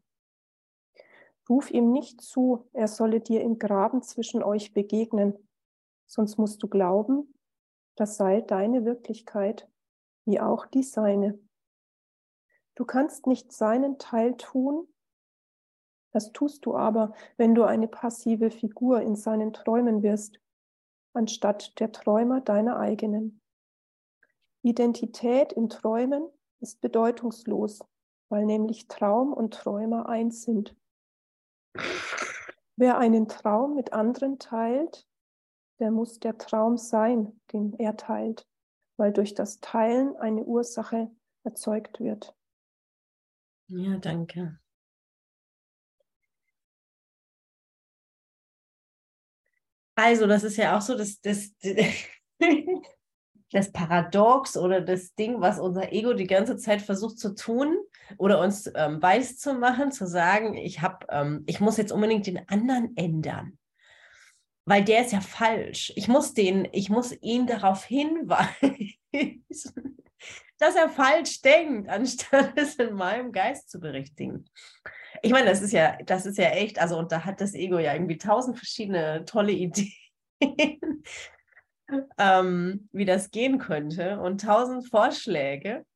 [1.48, 5.48] Ruf ihm nicht zu, er solle dir im Graben zwischen euch begegnen,
[6.04, 7.32] sonst musst du glauben,
[7.94, 9.66] das sei deine Wirklichkeit,
[10.26, 11.38] wie auch die seine.
[12.74, 14.86] Du kannst nicht seinen Teil tun,
[16.12, 20.38] das tust du aber, wenn du eine passive Figur in seinen Träumen wirst,
[21.16, 23.40] anstatt der Träumer deiner eigenen.
[24.62, 26.28] Identität in Träumen
[26.60, 27.80] ist bedeutungslos,
[28.28, 30.76] weil nämlich Traum und Träumer eins sind.
[32.76, 35.06] Wer einen Traum mit anderen teilt,
[35.78, 38.46] der muss der Traum sein, den er teilt,
[38.96, 41.10] weil durch das Teilen eine Ursache
[41.44, 42.34] erzeugt wird.
[43.68, 44.58] Ja, danke.
[49.96, 51.52] Also, das ist ja auch so, dass das,
[53.50, 57.76] das Paradox oder das Ding, was unser Ego die ganze Zeit versucht zu tun
[58.18, 62.26] oder uns ähm, weiß zu machen, zu sagen, ich habe, ähm, ich muss jetzt unbedingt
[62.26, 63.58] den anderen ändern,
[64.66, 65.92] weil der ist ja falsch.
[65.96, 68.98] Ich muss den, ich muss ihn darauf hinweisen,
[70.58, 74.44] dass er falsch denkt, anstatt es in meinem Geist zu berichtigen.
[75.22, 77.78] Ich meine, das ist ja, das ist ja echt, also und da hat das Ego
[77.78, 79.92] ja irgendwie tausend verschiedene tolle Ideen
[82.18, 85.86] ähm, wie das gehen könnte und tausend Vorschläge.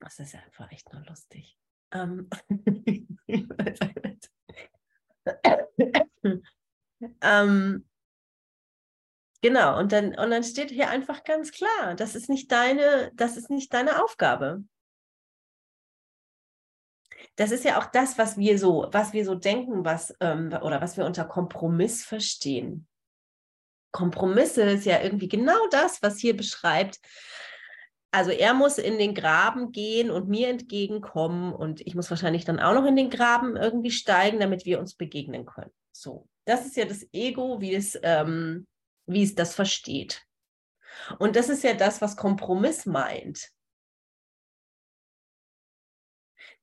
[0.00, 1.58] Das ist ja einfach echt nur lustig.
[1.92, 2.28] Ähm,
[7.22, 7.88] ähm,
[9.40, 13.36] genau, und dann, und dann steht hier einfach ganz klar, das ist nicht deine, das
[13.36, 14.64] ist nicht deine Aufgabe.
[17.34, 20.80] Das ist ja auch das, was wir so, was wir so denken, was ähm, oder
[20.80, 22.86] was wir unter Kompromiss verstehen.
[23.92, 27.00] Kompromisse ist ja irgendwie genau das, was hier beschreibt.
[28.10, 32.60] Also er muss in den Graben gehen und mir entgegenkommen und ich muss wahrscheinlich dann
[32.60, 35.72] auch noch in den Graben irgendwie steigen, damit wir uns begegnen können.
[35.92, 38.66] So, das ist ja das Ego, wie es, ähm,
[39.06, 40.22] wie es das versteht.
[41.18, 43.50] Und das ist ja das, was Kompromiss meint.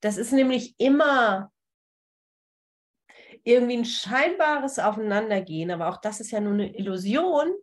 [0.03, 1.53] Das ist nämlich immer
[3.45, 7.53] irgendwie ein scheinbares Aufeinandergehen, aber auch das ist ja nur eine Illusion.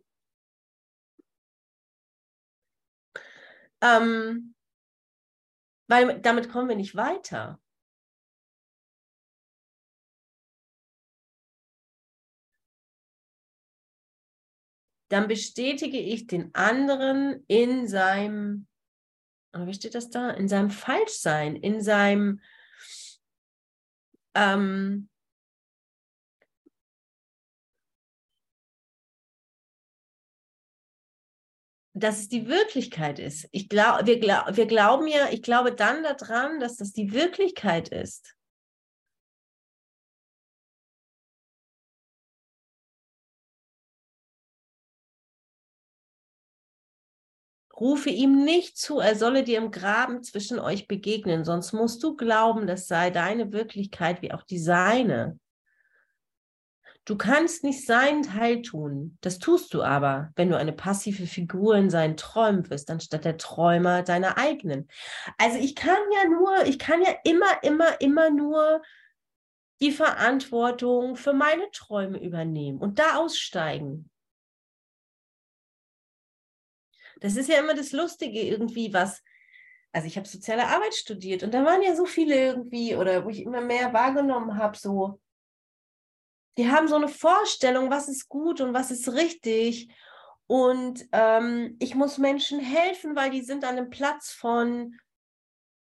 [3.83, 4.55] Ähm,
[5.87, 7.61] weil damit kommen wir nicht weiter.
[15.09, 18.67] Dann bestätige ich den anderen in seinem,
[19.53, 20.31] wie steht das da?
[20.31, 22.41] In seinem Falschsein, in seinem
[24.33, 25.09] ähm,
[31.93, 33.47] dass es die Wirklichkeit ist.
[33.51, 37.89] Ich glaub, wir, glaub, wir glauben ja, ich glaube dann daran, dass das die Wirklichkeit
[37.89, 38.35] ist.
[47.81, 52.15] Rufe ihm nicht zu, er solle dir im Graben zwischen euch begegnen, sonst musst du
[52.15, 55.39] glauben, das sei deine Wirklichkeit wie auch die seine.
[57.05, 59.17] Du kannst nicht seinen Teil tun.
[59.21, 63.37] Das tust du aber, wenn du eine passive Figur in seinen Träumen wirst, anstatt der
[63.37, 64.87] Träumer deiner eigenen.
[65.39, 68.83] Also ich kann ja nur, ich kann ja immer, immer, immer nur
[69.81, 74.11] die Verantwortung für meine Träume übernehmen und da aussteigen.
[77.21, 79.23] Das ist ja immer das Lustige irgendwie, was,
[79.93, 83.29] also ich habe soziale Arbeit studiert und da waren ja so viele irgendwie, oder wo
[83.29, 85.21] ich immer mehr wahrgenommen habe, so,
[86.57, 89.93] die haben so eine Vorstellung, was ist gut und was ist richtig.
[90.47, 94.99] Und ähm, ich muss Menschen helfen, weil die sind an einem Platz von,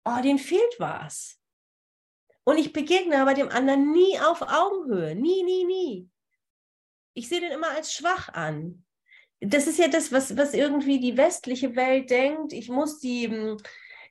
[0.04, 1.38] oh, denen fehlt was.
[2.44, 5.14] Und ich begegne aber dem anderen nie auf Augenhöhe.
[5.14, 6.10] Nie, nie, nie.
[7.14, 8.84] Ich sehe den immer als schwach an.
[9.44, 12.52] Das ist ja das, was, was irgendwie die westliche Welt denkt.
[12.52, 13.56] Ich muss die, hm,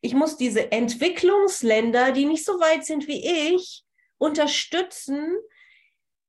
[0.01, 3.83] ich muss diese Entwicklungsländer, die nicht so weit sind wie ich,
[4.17, 5.37] unterstützen,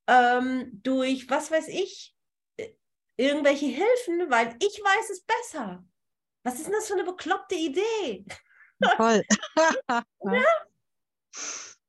[0.07, 2.15] ähm, durch, was weiß ich,
[2.57, 2.69] äh,
[3.17, 5.83] irgendwelche Hilfen, weil ich weiß es besser.
[6.43, 8.25] Was ist denn das für eine bekloppte Idee?
[8.97, 9.23] Voll.
[9.87, 10.43] ja?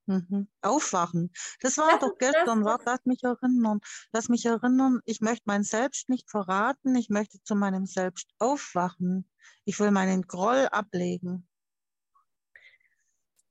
[0.06, 0.48] Mhm.
[0.60, 1.32] Aufwachen.
[1.60, 3.80] Das war das doch gestern, das, lass mich erinnern.
[4.12, 9.28] Lass mich erinnern, ich möchte mein Selbst nicht verraten, ich möchte zu meinem Selbst aufwachen.
[9.64, 11.48] Ich will meinen Groll ablegen.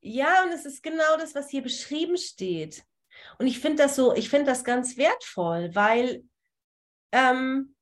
[0.00, 2.84] Ja, und es ist genau das, was hier beschrieben steht.
[3.38, 6.24] Und ich finde das so, ich finde das ganz wertvoll, weil
[7.10, 7.74] ähm,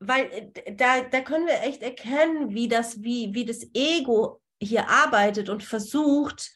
[0.00, 4.88] weil äh, da, da können wir echt erkennen, wie das, wie, wie das Ego hier
[4.88, 6.52] arbeitet und versucht,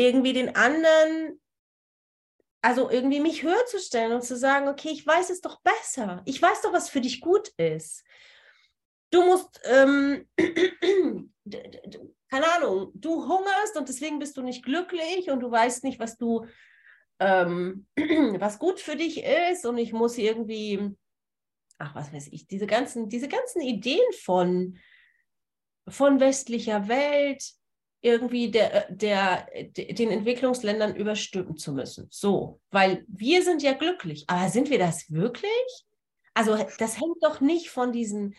[0.00, 1.40] irgendwie den anderen,
[2.62, 6.22] also irgendwie mich höher zu stellen und zu sagen, okay, ich weiß es doch besser.
[6.24, 8.04] Ich weiß doch, was für dich gut ist.
[9.10, 10.28] Du musst, ähm,
[12.30, 16.16] keine Ahnung, du hungerst und deswegen bist du nicht glücklich und du weißt nicht, was
[16.16, 16.46] du,
[17.18, 17.86] ähm,
[18.38, 20.96] was gut für dich ist und ich muss irgendwie,
[21.78, 24.78] ach, was weiß ich, diese ganzen, diese ganzen Ideen von,
[25.88, 27.42] von westlicher Welt,
[28.02, 29.46] irgendwie der, der,
[29.76, 32.06] den Entwicklungsländern überstimmen zu müssen.
[32.10, 34.24] So, weil wir sind ja glücklich.
[34.26, 35.86] Aber sind wir das wirklich?
[36.34, 38.34] Also das hängt doch nicht von diesen,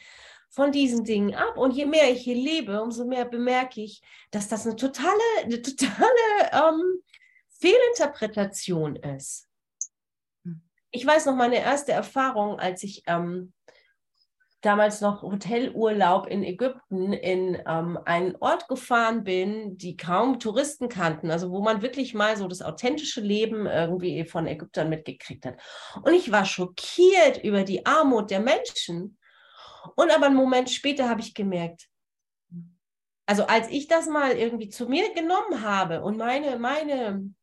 [0.49, 1.57] von diesen Dingen ab.
[1.57, 4.01] Und je mehr ich hier lebe, umso mehr bemerke ich,
[4.31, 5.11] dass das eine totale,
[5.43, 6.07] eine totale
[6.51, 7.01] ähm,
[7.59, 9.47] Fehlinterpretation ist.
[10.43, 10.61] Hm.
[10.89, 13.53] Ich weiß noch meine erste Erfahrung, als ich ähm,
[14.61, 21.31] damals noch Hotelurlaub in Ägypten in ähm, einen Ort gefahren bin, die kaum Touristen kannten,
[21.31, 25.57] also wo man wirklich mal so das authentische Leben irgendwie von Ägyptern mitgekriegt hat.
[26.03, 29.17] Und ich war schockiert über die Armut der Menschen.
[29.95, 31.87] Und aber einen Moment später habe ich gemerkt,
[33.25, 37.33] also als ich das mal irgendwie zu mir genommen habe und meine, meine,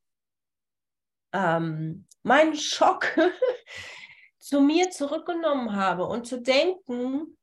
[1.32, 3.16] ähm, meinen Schock
[4.48, 7.36] zu mir zurückgenommen habe und zu denken,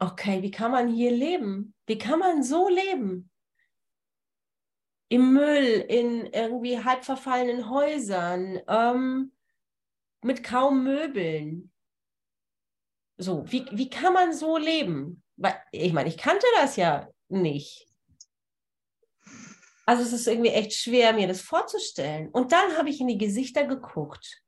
[0.00, 1.74] okay, wie kann man hier leben?
[1.86, 3.30] Wie kann man so leben?
[5.08, 9.32] Im Müll, in irgendwie halb verfallenen Häusern, ähm,
[10.22, 11.70] mit kaum Möbeln.
[13.16, 15.22] So, wie, wie kann man so leben?
[15.36, 17.86] Weil, ich meine, ich kannte das ja nicht.
[19.84, 22.28] Also es ist irgendwie echt schwer, mir das vorzustellen.
[22.30, 24.42] Und dann habe ich in die Gesichter geguckt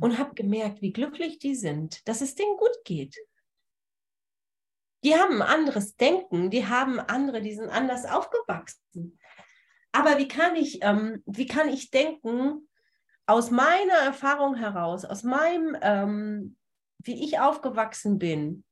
[0.00, 3.16] und habe gemerkt, wie glücklich die sind, dass es denen gut geht.
[5.04, 9.18] Die haben ein anderes Denken, die haben andere, die sind anders aufgewachsen.
[9.92, 12.68] Aber wie kann ich, ähm, wie kann ich denken,
[13.26, 16.56] aus meiner Erfahrung heraus, aus meinem, ähm,
[16.98, 18.64] wie ich aufgewachsen bin,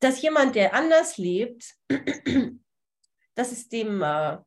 [0.00, 1.74] dass jemand, der anders lebt,
[3.34, 4.38] dass es dem äh,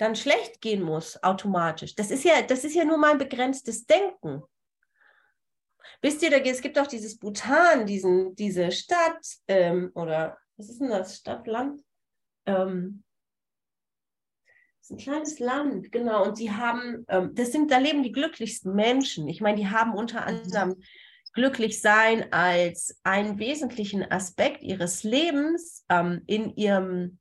[0.00, 1.94] dann schlecht gehen muss automatisch.
[1.94, 4.42] Das ist ja, das ist ja nur mein begrenztes Denken.
[6.00, 10.88] Wisst ihr, es gibt auch dieses Bhutan, diesen, diese Stadt ähm, oder was ist denn
[10.88, 11.18] das?
[11.18, 11.82] Stadt, Land?
[12.46, 13.04] Ähm,
[14.78, 16.24] das ist ein kleines Land, genau.
[16.24, 19.28] Und die haben, ähm, das sind, da leben die glücklichsten Menschen.
[19.28, 20.76] Ich meine, die haben unter anderem
[21.34, 27.19] glücklich sein als einen wesentlichen Aspekt ihres Lebens ähm, in ihrem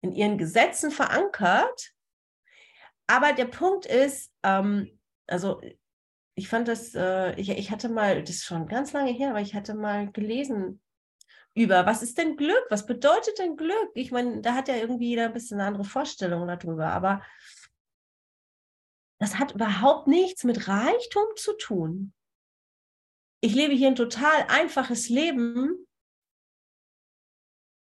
[0.00, 1.92] in ihren Gesetzen verankert.
[3.06, 5.60] Aber der Punkt ist, ähm, also
[6.34, 9.40] ich fand das, äh, ich, ich hatte mal, das ist schon ganz lange her, aber
[9.40, 10.80] ich hatte mal gelesen
[11.54, 12.64] über, was ist denn Glück?
[12.70, 13.90] Was bedeutet denn Glück?
[13.94, 17.22] Ich meine, da hat ja irgendwie jeder ein bisschen eine andere Vorstellung darüber, aber
[19.18, 22.12] das hat überhaupt nichts mit Reichtum zu tun.
[23.40, 25.86] Ich lebe hier ein total einfaches Leben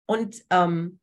[0.08, 1.00] und ähm,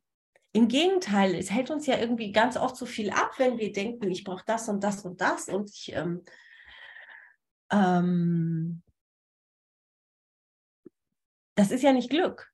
[0.55, 4.09] im Gegenteil, es hält uns ja irgendwie ganz oft so viel ab, wenn wir denken,
[4.09, 6.23] ich brauche das und das und das und ich ähm,
[7.69, 8.81] ähm,
[11.55, 12.53] das ist ja nicht Glück.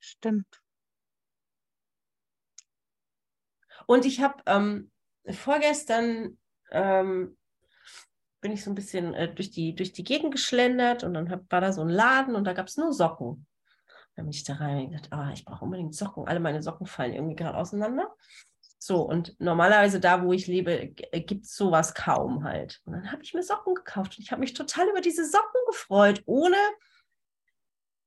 [0.00, 0.62] Stimmt.
[3.86, 4.90] Und ich habe ähm,
[5.30, 6.38] vorgestern
[6.70, 7.38] ähm,
[8.42, 11.50] bin ich so ein bisschen äh, durch, die, durch die Gegend geschlendert und dann hab,
[11.50, 13.47] war da so ein Laden und da gab es nur Socken.
[14.18, 16.26] Dann bin ich da rein und ah, ich brauche unbedingt Socken.
[16.26, 18.12] Alle meine Socken fallen irgendwie gerade auseinander.
[18.80, 20.72] So, und normalerweise da, wo ich lebe,
[21.12, 22.80] äh, gibt es sowas kaum halt.
[22.84, 25.60] Und dann habe ich mir Socken gekauft und ich habe mich total über diese Socken
[25.68, 26.56] gefreut, ohne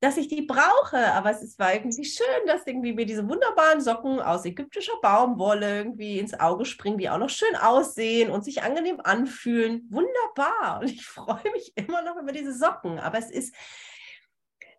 [0.00, 0.98] dass ich die brauche.
[1.14, 6.18] Aber es war irgendwie schön, dass irgendwie mir diese wunderbaren Socken aus ägyptischer Baumwolle irgendwie
[6.18, 9.88] ins Auge springen, die auch noch schön aussehen und sich angenehm anfühlen.
[9.90, 10.80] Wunderbar.
[10.80, 12.98] Und ich freue mich immer noch über diese Socken.
[12.98, 13.54] Aber es ist,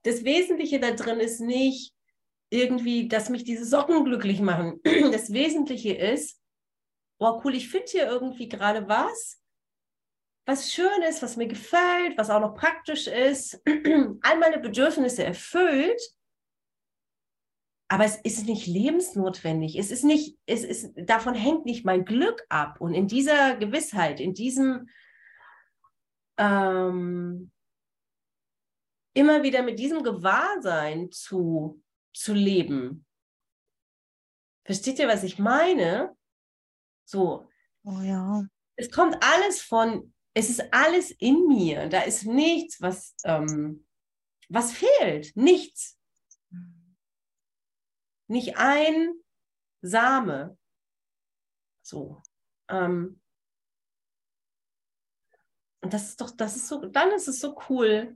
[0.03, 1.93] das Wesentliche da drin ist nicht
[2.49, 4.79] irgendwie, dass mich diese Socken glücklich machen.
[5.11, 6.39] Das Wesentliche ist,
[7.19, 9.41] oh cool, ich finde hier irgendwie gerade was,
[10.45, 13.61] was schön ist, was mir gefällt, was auch noch praktisch ist,
[14.21, 16.01] all meine Bedürfnisse erfüllt,
[17.93, 19.77] aber es ist nicht lebensnotwendig.
[19.77, 22.81] Es ist nicht, es ist, davon hängt nicht mein Glück ab.
[22.81, 24.89] Und in dieser Gewissheit, in diesem
[26.37, 27.51] ähm,
[29.13, 31.81] immer wieder mit diesem Gewahrsein zu,
[32.13, 33.05] zu leben.
[34.65, 36.15] Versteht ihr, was ich meine?
[37.05, 37.49] So.
[37.83, 38.45] Oh ja.
[38.75, 41.89] Es kommt alles von, es ist alles in mir.
[41.89, 43.85] Da ist nichts, was, ähm,
[44.49, 45.35] was fehlt.
[45.35, 45.99] Nichts.
[48.27, 49.13] Nicht ein
[49.81, 50.57] Same.
[51.81, 52.23] So.
[52.69, 53.21] Ähm,
[55.81, 58.15] und das ist doch, das ist so, dann ist es so cool,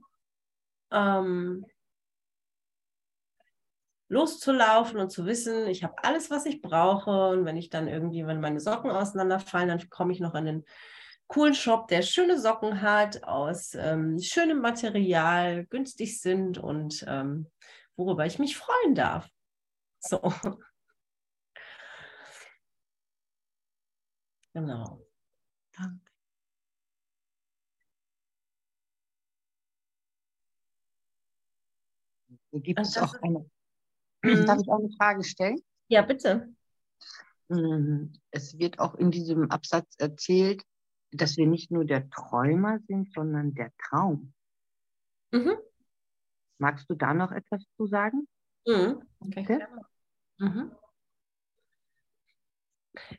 [0.91, 1.65] ähm,
[4.09, 7.29] loszulaufen und zu wissen, ich habe alles, was ich brauche.
[7.29, 10.65] Und wenn ich dann irgendwie, wenn meine Socken auseinanderfallen, dann komme ich noch in einen
[11.27, 17.47] coolen Shop, der schöne Socken hat, aus ähm, schönem Material, günstig sind und ähm,
[17.97, 19.29] worüber ich mich freuen darf.
[19.99, 20.21] So.
[24.53, 25.05] Genau.
[25.77, 26.11] Danke.
[32.27, 33.49] Hier gibt es auch eine.
[34.23, 34.45] Mhm.
[34.45, 35.61] Darf ich eine Frage stellen?
[35.87, 36.53] Ja, bitte.
[37.49, 38.13] Mhm.
[38.31, 40.63] Es wird auch in diesem Absatz erzählt,
[41.11, 44.33] dass wir nicht nur der Träumer sind, sondern der Traum.
[45.31, 45.57] Mhm.
[46.57, 48.27] Magst du da noch etwas zu sagen?
[48.65, 49.01] Mhm.
[49.19, 49.41] Okay.
[49.41, 49.59] Okay.
[50.39, 50.71] Mhm.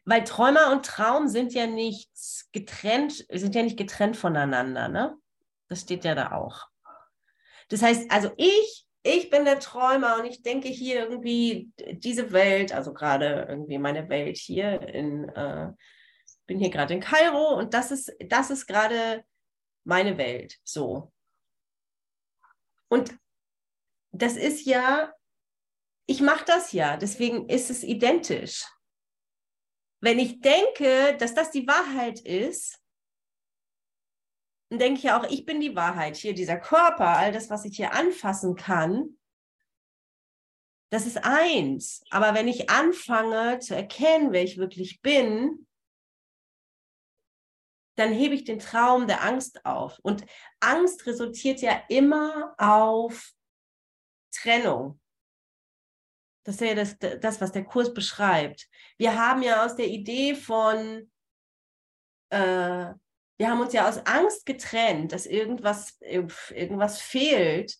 [0.05, 2.11] Weil Träumer und Traum sind ja nicht
[2.53, 5.16] getrennt, sind ja nicht getrennt voneinander, ne?
[5.68, 6.66] Das steht ja da auch.
[7.68, 12.72] Das heißt, also ich, ich bin der Träumer und ich denke hier irgendwie diese Welt,
[12.72, 15.72] also gerade irgendwie meine Welt hier in, äh,
[16.46, 19.24] bin hier gerade in Kairo und das ist, das ist gerade
[19.84, 21.12] meine Welt, so.
[22.88, 23.16] Und
[24.12, 25.12] das ist ja,
[26.06, 28.66] ich mache das ja, deswegen ist es identisch.
[30.00, 32.78] Wenn ich denke, dass das die Wahrheit ist,
[34.70, 36.16] denke ich ja auch, ich bin die Wahrheit.
[36.16, 39.18] Hier dieser Körper, all das, was ich hier anfassen kann,
[40.90, 42.02] das ist eins.
[42.10, 45.66] Aber wenn ich anfange zu erkennen, wer ich wirklich bin,
[47.96, 49.98] dann hebe ich den Traum der Angst auf.
[50.02, 50.24] Und
[50.60, 53.32] Angst resultiert ja immer auf
[54.32, 55.00] Trennung.
[56.44, 58.68] Das ist ja das, das, was der Kurs beschreibt.
[58.96, 61.10] Wir haben ja aus der Idee von,
[62.30, 62.94] äh,
[63.39, 67.76] wir haben uns ja aus Angst getrennt, dass irgendwas, irgendwas fehlt.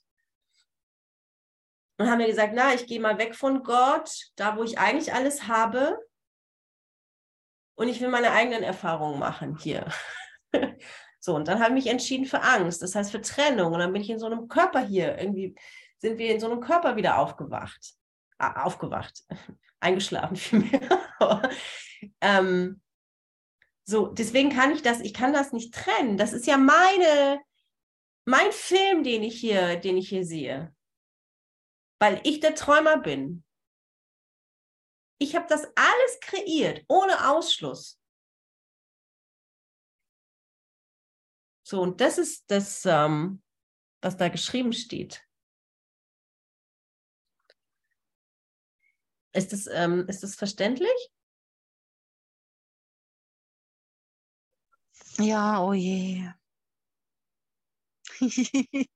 [1.99, 5.13] Und haben wir gesagt, na, ich gehe mal weg von Gott, da wo ich eigentlich
[5.13, 5.99] alles habe.
[7.75, 9.93] Und ich will meine eigenen Erfahrungen machen hier.
[11.21, 13.73] so, und dann habe ich mich entschieden für Angst, das heißt für Trennung.
[13.73, 15.57] Und dann bin ich in so einem Körper hier, irgendwie
[15.99, 17.95] sind wir in so einem Körper wieder aufgewacht.
[18.39, 19.25] Aufgewacht,
[19.81, 20.81] eingeschlafen vielmehr.
[22.21, 22.81] ähm,
[23.89, 26.19] so, deswegen kann ich das, ich kann das nicht trennen.
[26.19, 27.43] Das ist ja meine,
[28.27, 30.77] mein Film, den ich hier, den ich hier sehe.
[31.99, 33.45] Weil ich der Träumer bin.
[35.17, 37.99] Ich habe das alles kreiert, ohne Ausschluss.
[41.63, 43.43] So, und das ist das, ähm,
[44.03, 45.27] was da geschrieben steht.
[49.33, 51.11] Ist das, ähm, ist das verständlich?
[55.21, 56.33] Ja, oh je.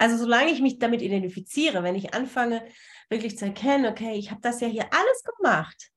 [0.00, 2.64] Also solange ich mich damit identifiziere, wenn ich anfange
[3.10, 5.90] wirklich zu erkennen, okay, ich habe das ja hier alles gemacht.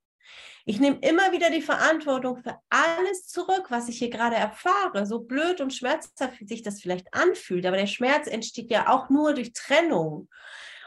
[0.65, 5.05] Ich nehme immer wieder die Verantwortung für alles zurück, was ich hier gerade erfahre.
[5.05, 9.35] So blöd und schmerzhaft sich das vielleicht anfühlt, aber der Schmerz entsteht ja auch nur
[9.35, 10.27] durch Trennung.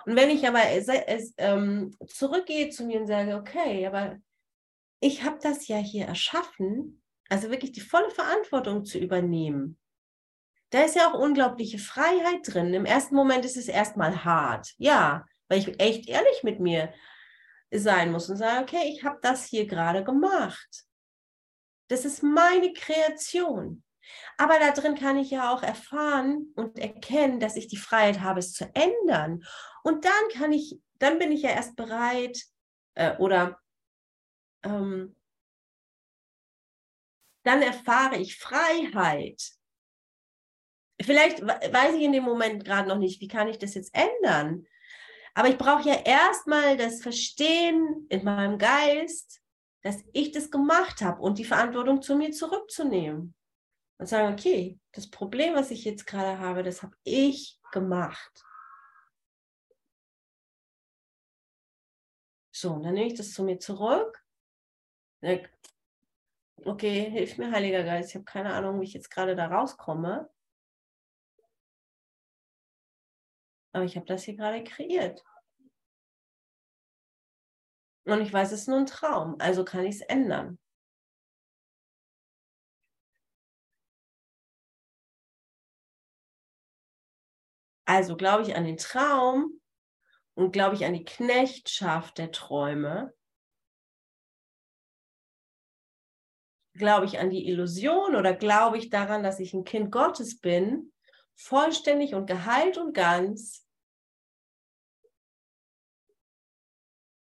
[0.06, 4.16] Und wenn ich aber es, es, ähm, zurückgehe zu mir und sage, okay, aber
[5.00, 7.03] ich habe das ja hier erschaffen,
[7.34, 9.76] also wirklich die volle Verantwortung zu übernehmen.
[10.70, 12.72] Da ist ja auch unglaubliche Freiheit drin.
[12.72, 16.94] Im ersten Moment ist es erstmal hart, ja, weil ich echt ehrlich mit mir
[17.72, 20.84] sein muss und sage, okay, ich habe das hier gerade gemacht.
[21.88, 23.82] Das ist meine Kreation.
[24.36, 28.38] Aber da drin kann ich ja auch erfahren und erkennen, dass ich die Freiheit habe,
[28.38, 29.42] es zu ändern.
[29.82, 32.40] Und dann kann ich, dann bin ich ja erst bereit
[32.94, 33.58] äh, oder
[34.62, 35.16] ähm,
[37.44, 39.52] dann erfahre ich Freiheit.
[41.00, 44.66] Vielleicht weiß ich in dem Moment gerade noch nicht, wie kann ich das jetzt ändern?
[45.34, 49.40] Aber ich brauche ja erstmal das Verstehen in meinem Geist,
[49.82, 53.34] dass ich das gemacht habe und die Verantwortung zu mir zurückzunehmen.
[53.98, 58.44] Und sagen, okay, das Problem, was ich jetzt gerade habe, das habe ich gemacht.
[62.52, 64.24] So, und dann nehme ich das zu mir zurück
[66.64, 70.30] okay, hilf mir, Heiliger Geist, ich habe keine Ahnung, wie ich jetzt gerade da rauskomme.
[73.72, 75.24] Aber ich habe das hier gerade kreiert.
[78.06, 80.58] Und ich weiß, es ist nur ein Traum, also kann ich es ändern.
[87.86, 89.60] Also glaube ich an den Traum
[90.34, 93.14] und glaube ich an die Knechtschaft der Träume
[96.74, 100.92] Glaube ich an die Illusion oder glaube ich daran, dass ich ein Kind Gottes bin,
[101.36, 103.64] vollständig und geheilt und ganz,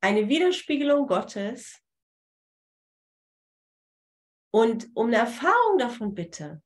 [0.00, 1.82] eine Widerspiegelung Gottes
[4.50, 6.62] und um eine Erfahrung davon bitte.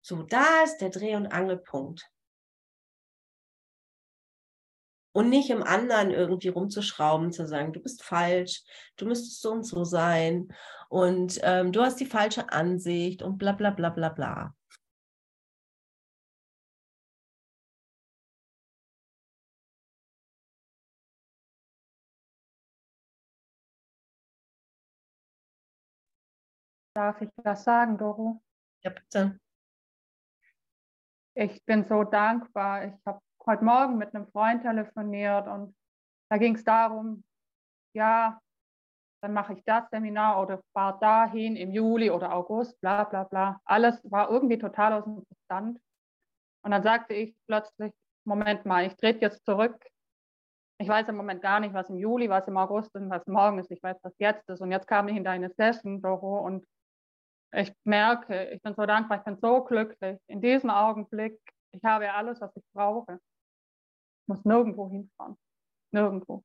[0.00, 2.08] So, da ist der Dreh- und Angelpunkt.
[5.16, 8.62] Und nicht im anderen irgendwie rumzuschrauben, zu sagen, du bist falsch,
[8.98, 10.52] du müsstest so und so sein
[10.90, 14.54] und ähm, du hast die falsche Ansicht und bla bla bla bla bla.
[26.94, 28.42] Darf ich was sagen, Doro?
[28.84, 29.40] Ja, bitte.
[31.32, 32.84] Ich bin so dankbar.
[32.84, 35.74] Ich habe heute Morgen mit einem Freund telefoniert und
[36.30, 37.22] da ging es darum,
[37.94, 38.40] ja,
[39.22, 43.60] dann mache ich das Seminar oder fahre dahin im Juli oder August, bla bla bla.
[43.64, 45.80] Alles war irgendwie total aus dem Verstand.
[46.62, 47.92] Und dann sagte ich plötzlich,
[48.24, 49.78] Moment mal, ich trete jetzt zurück.
[50.78, 53.58] Ich weiß im Moment gar nicht, was im Juli, was im August und was morgen
[53.58, 53.70] ist.
[53.70, 54.60] Ich weiß, was jetzt ist.
[54.60, 56.66] Und jetzt kam ich in deine Session, Doro, und
[57.52, 60.18] ich merke, ich bin so dankbar, ich bin so glücklich.
[60.26, 61.38] In diesem Augenblick,
[61.72, 63.18] ich habe alles, was ich brauche.
[64.26, 65.36] Muss nirgendwo hinfahren.
[65.92, 66.44] Nirgendwo.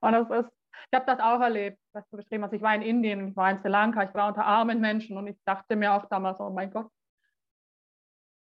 [0.00, 0.52] Und das ist,
[0.90, 2.52] ich habe das auch erlebt, was du beschrieben hast.
[2.52, 5.26] Ich war in Indien, ich war in Sri Lanka, ich war unter armen Menschen und
[5.26, 6.90] ich dachte mir auch damals, oh mein Gott,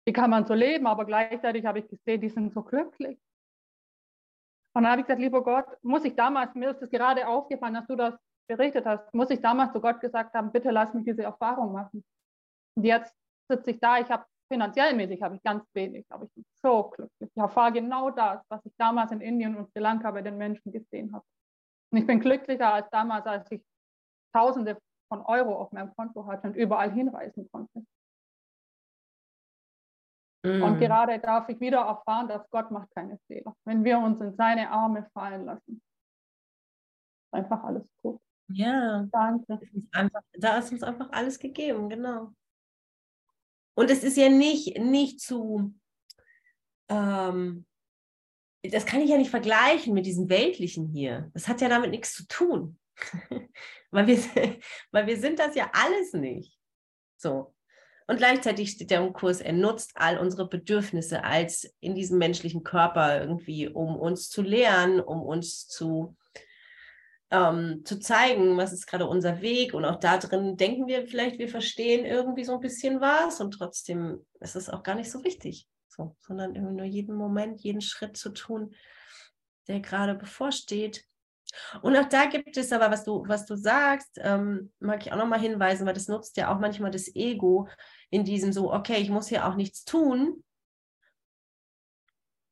[0.05, 0.87] wie kann man so leben?
[0.87, 3.19] Aber gleichzeitig habe ich gesehen, die sind so glücklich.
[4.73, 7.73] Und dann habe ich gesagt, lieber Gott, muss ich damals, mir ist es gerade aufgefallen,
[7.73, 8.13] dass du das
[8.47, 12.05] berichtet hast, muss ich damals zu Gott gesagt haben, bitte lass mich diese Erfahrung machen.
[12.75, 13.13] Und jetzt
[13.49, 16.83] sitze ich da, ich habe finanziell mäßig habe ich ganz wenig, aber ich bin so
[16.89, 17.29] glücklich.
[17.33, 20.71] Ich erfahre genau das, was ich damals in Indien und Sri Lanka bei den Menschen
[20.71, 21.25] gesehen habe.
[21.91, 23.63] Und ich bin glücklicher als damals, als ich
[24.33, 24.77] Tausende
[25.09, 27.85] von Euro auf meinem Konto hatte und überall hinreisen konnte.
[30.43, 30.61] Mm.
[30.63, 33.55] Und gerade darf ich wieder erfahren, dass Gott macht keine Fehler.
[33.65, 35.81] Wenn wir uns in seine Arme fallen lassen,
[37.31, 38.19] einfach alles gut.
[38.49, 39.59] Ja, Danke.
[39.91, 42.33] einfach, da ist uns einfach alles gegeben, genau.
[43.77, 45.75] Und es ist ja nicht, nicht zu,
[46.89, 47.67] ähm,
[48.63, 51.29] das kann ich ja nicht vergleichen mit diesem Weltlichen hier.
[51.35, 52.79] Das hat ja damit nichts zu tun.
[53.91, 54.17] weil, wir,
[54.91, 56.57] weil wir sind das ja alles nicht.
[57.17, 57.53] So.
[58.07, 62.63] Und gleichzeitig steht der im Kurs, er nutzt all unsere Bedürfnisse als in diesem menschlichen
[62.63, 66.17] Körper irgendwie, um uns zu lernen, um uns zu
[67.29, 69.73] ähm, zu zeigen, was ist gerade unser Weg.
[69.73, 73.51] Und auch da drin denken wir vielleicht, wir verstehen irgendwie so ein bisschen was und
[73.51, 75.67] trotzdem ist es auch gar nicht so wichtig.
[75.89, 78.75] So, sondern irgendwie nur jeden Moment, jeden Schritt zu tun,
[79.67, 81.03] der gerade bevorsteht.
[81.81, 85.17] Und auch da gibt es aber, was du, was du sagst, ähm, mag ich auch
[85.17, 87.67] nochmal hinweisen, weil das nutzt ja auch manchmal das Ego
[88.09, 90.43] in diesem so, okay, ich muss hier auch nichts tun.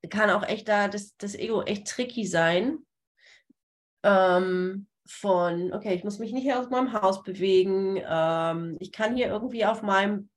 [0.09, 2.80] Kann auch echt da das, das Ego echt tricky sein,
[4.05, 9.27] ähm, von, okay, ich muss mich nicht aus meinem Haus bewegen, ähm, ich kann hier
[9.27, 10.29] irgendwie auf meinem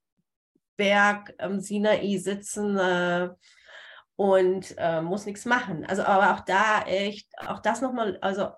[0.77, 3.29] Berg am Sinai sitzen äh,
[4.17, 5.85] und äh, muss nichts machen.
[5.85, 8.49] Also aber auch da echt, auch das nochmal, also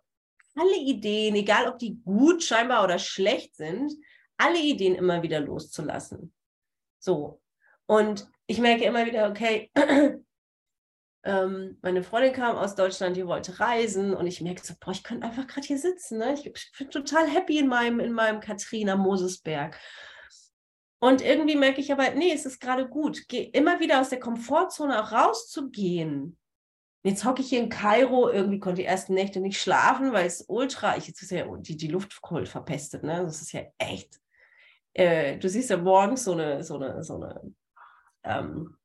[0.56, 3.92] alle Ideen, egal ob die gut scheinbar oder schlecht sind,
[4.36, 6.32] alle Ideen immer wieder loszulassen.
[6.98, 7.40] So.
[7.86, 9.70] Und ich merke immer wieder, okay,
[11.22, 15.02] ähm, meine Freundin kam aus Deutschland, die wollte reisen und ich merkte so, boah, ich
[15.02, 16.18] könnte einfach gerade hier sitzen.
[16.18, 16.34] Ne?
[16.34, 19.78] Ich, ich, bin total happy in meinem, in meinem Katrina Mosesberg.
[20.98, 23.28] Und irgendwie merke ich aber, nee, es ist gerade gut.
[23.28, 26.38] Geh immer wieder aus der Komfortzone auch rauszugehen.
[27.02, 30.44] Jetzt hocke ich hier in Kairo, irgendwie konnte die ersten Nächte nicht schlafen, weil es
[30.48, 33.22] ultra, ich jetzt ist ja die, die Luft voll verpestet, ne?
[33.24, 34.20] Das ist ja echt.
[34.92, 37.54] Äh, du siehst ja morgens so eine, so eine, so eine,
[38.24, 38.76] ähm,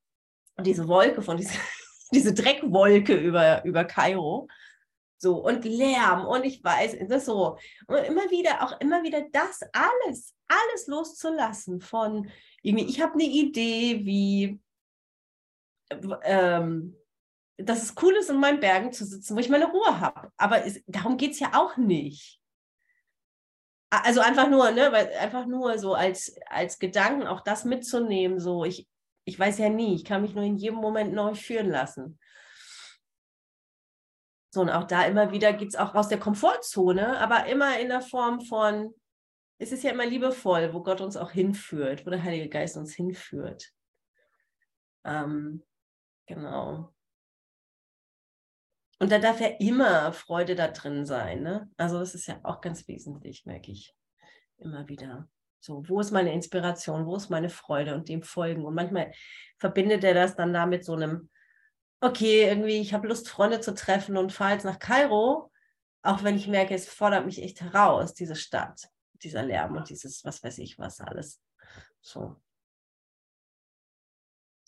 [0.58, 1.60] diese Wolke von diesem
[2.12, 4.48] diese Dreckwolke über, über Kairo.
[5.18, 7.56] So, und Lärm und ich weiß, das so.
[7.86, 12.30] Und immer wieder, auch immer wieder das alles, alles loszulassen von
[12.62, 14.60] irgendwie, ich habe eine Idee, wie,
[16.22, 16.96] ähm,
[17.56, 20.30] dass es cool ist, in meinen Bergen zu sitzen, wo ich meine Ruhe habe.
[20.36, 22.40] Aber es, darum geht es ja auch nicht.
[23.88, 28.64] Also einfach nur, ne, weil einfach nur so als, als Gedanken auch das mitzunehmen, so
[28.64, 28.86] ich,
[29.26, 32.18] ich weiß ja nie, ich kann mich nur in jedem Moment neu führen lassen.
[34.54, 37.88] So, und auch da immer wieder geht es auch aus der Komfortzone, aber immer in
[37.88, 38.94] der Form von,
[39.58, 42.94] es ist ja immer liebevoll, wo Gott uns auch hinführt, wo der Heilige Geist uns
[42.94, 43.72] hinführt.
[45.04, 45.64] Ähm,
[46.26, 46.94] genau.
[49.00, 51.42] Und da darf ja immer Freude da drin sein.
[51.42, 51.68] Ne?
[51.76, 53.94] Also das ist ja auch ganz wesentlich, merke ich
[54.56, 55.28] immer wieder.
[55.66, 58.64] So, wo ist meine Inspiration, wo ist meine Freude und dem folgen.
[58.64, 59.12] Und manchmal
[59.58, 61.28] verbindet er das dann da mit so einem,
[62.00, 65.50] okay, irgendwie, ich habe Lust, Freunde zu treffen und fahre jetzt nach Kairo,
[66.02, 70.24] auch wenn ich merke, es fordert mich echt heraus, diese Stadt, dieser Lärm und dieses,
[70.24, 71.42] was weiß ich, was alles.
[72.00, 72.36] So.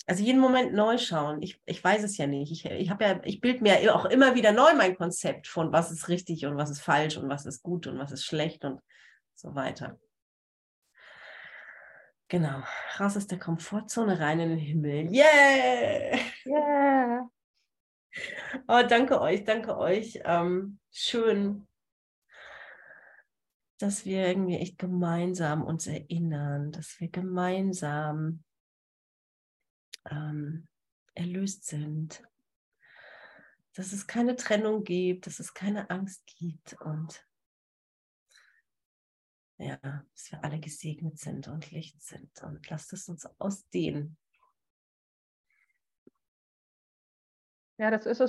[0.09, 1.41] Also jeden Moment neu schauen.
[1.43, 2.51] Ich, ich weiß es ja nicht.
[2.51, 6.09] Ich, ich ja, ich bilde mir auch immer wieder neu mein Konzept von was ist
[6.09, 8.81] richtig und was ist falsch und was ist gut und was ist schlecht und
[9.37, 9.97] so weiter.
[12.29, 12.63] Genau.
[13.01, 15.11] Raus aus der Komfortzone, rein in den Himmel.
[15.13, 16.19] Yeah!
[16.45, 17.29] Yeah!
[18.67, 20.19] Oh, danke euch, danke euch.
[20.25, 21.69] Ähm, schön,
[23.79, 28.43] dass wir irgendwie echt gemeinsam uns erinnern, dass wir gemeinsam
[30.11, 30.67] ähm,
[31.15, 32.23] erlöst sind,
[33.75, 37.28] dass es keine Trennung gibt, dass es keine Angst gibt und
[39.59, 44.17] ja, dass wir alle gesegnet sind und Licht sind und lasst es uns ausdehnen.
[47.79, 48.27] Ja, das ist es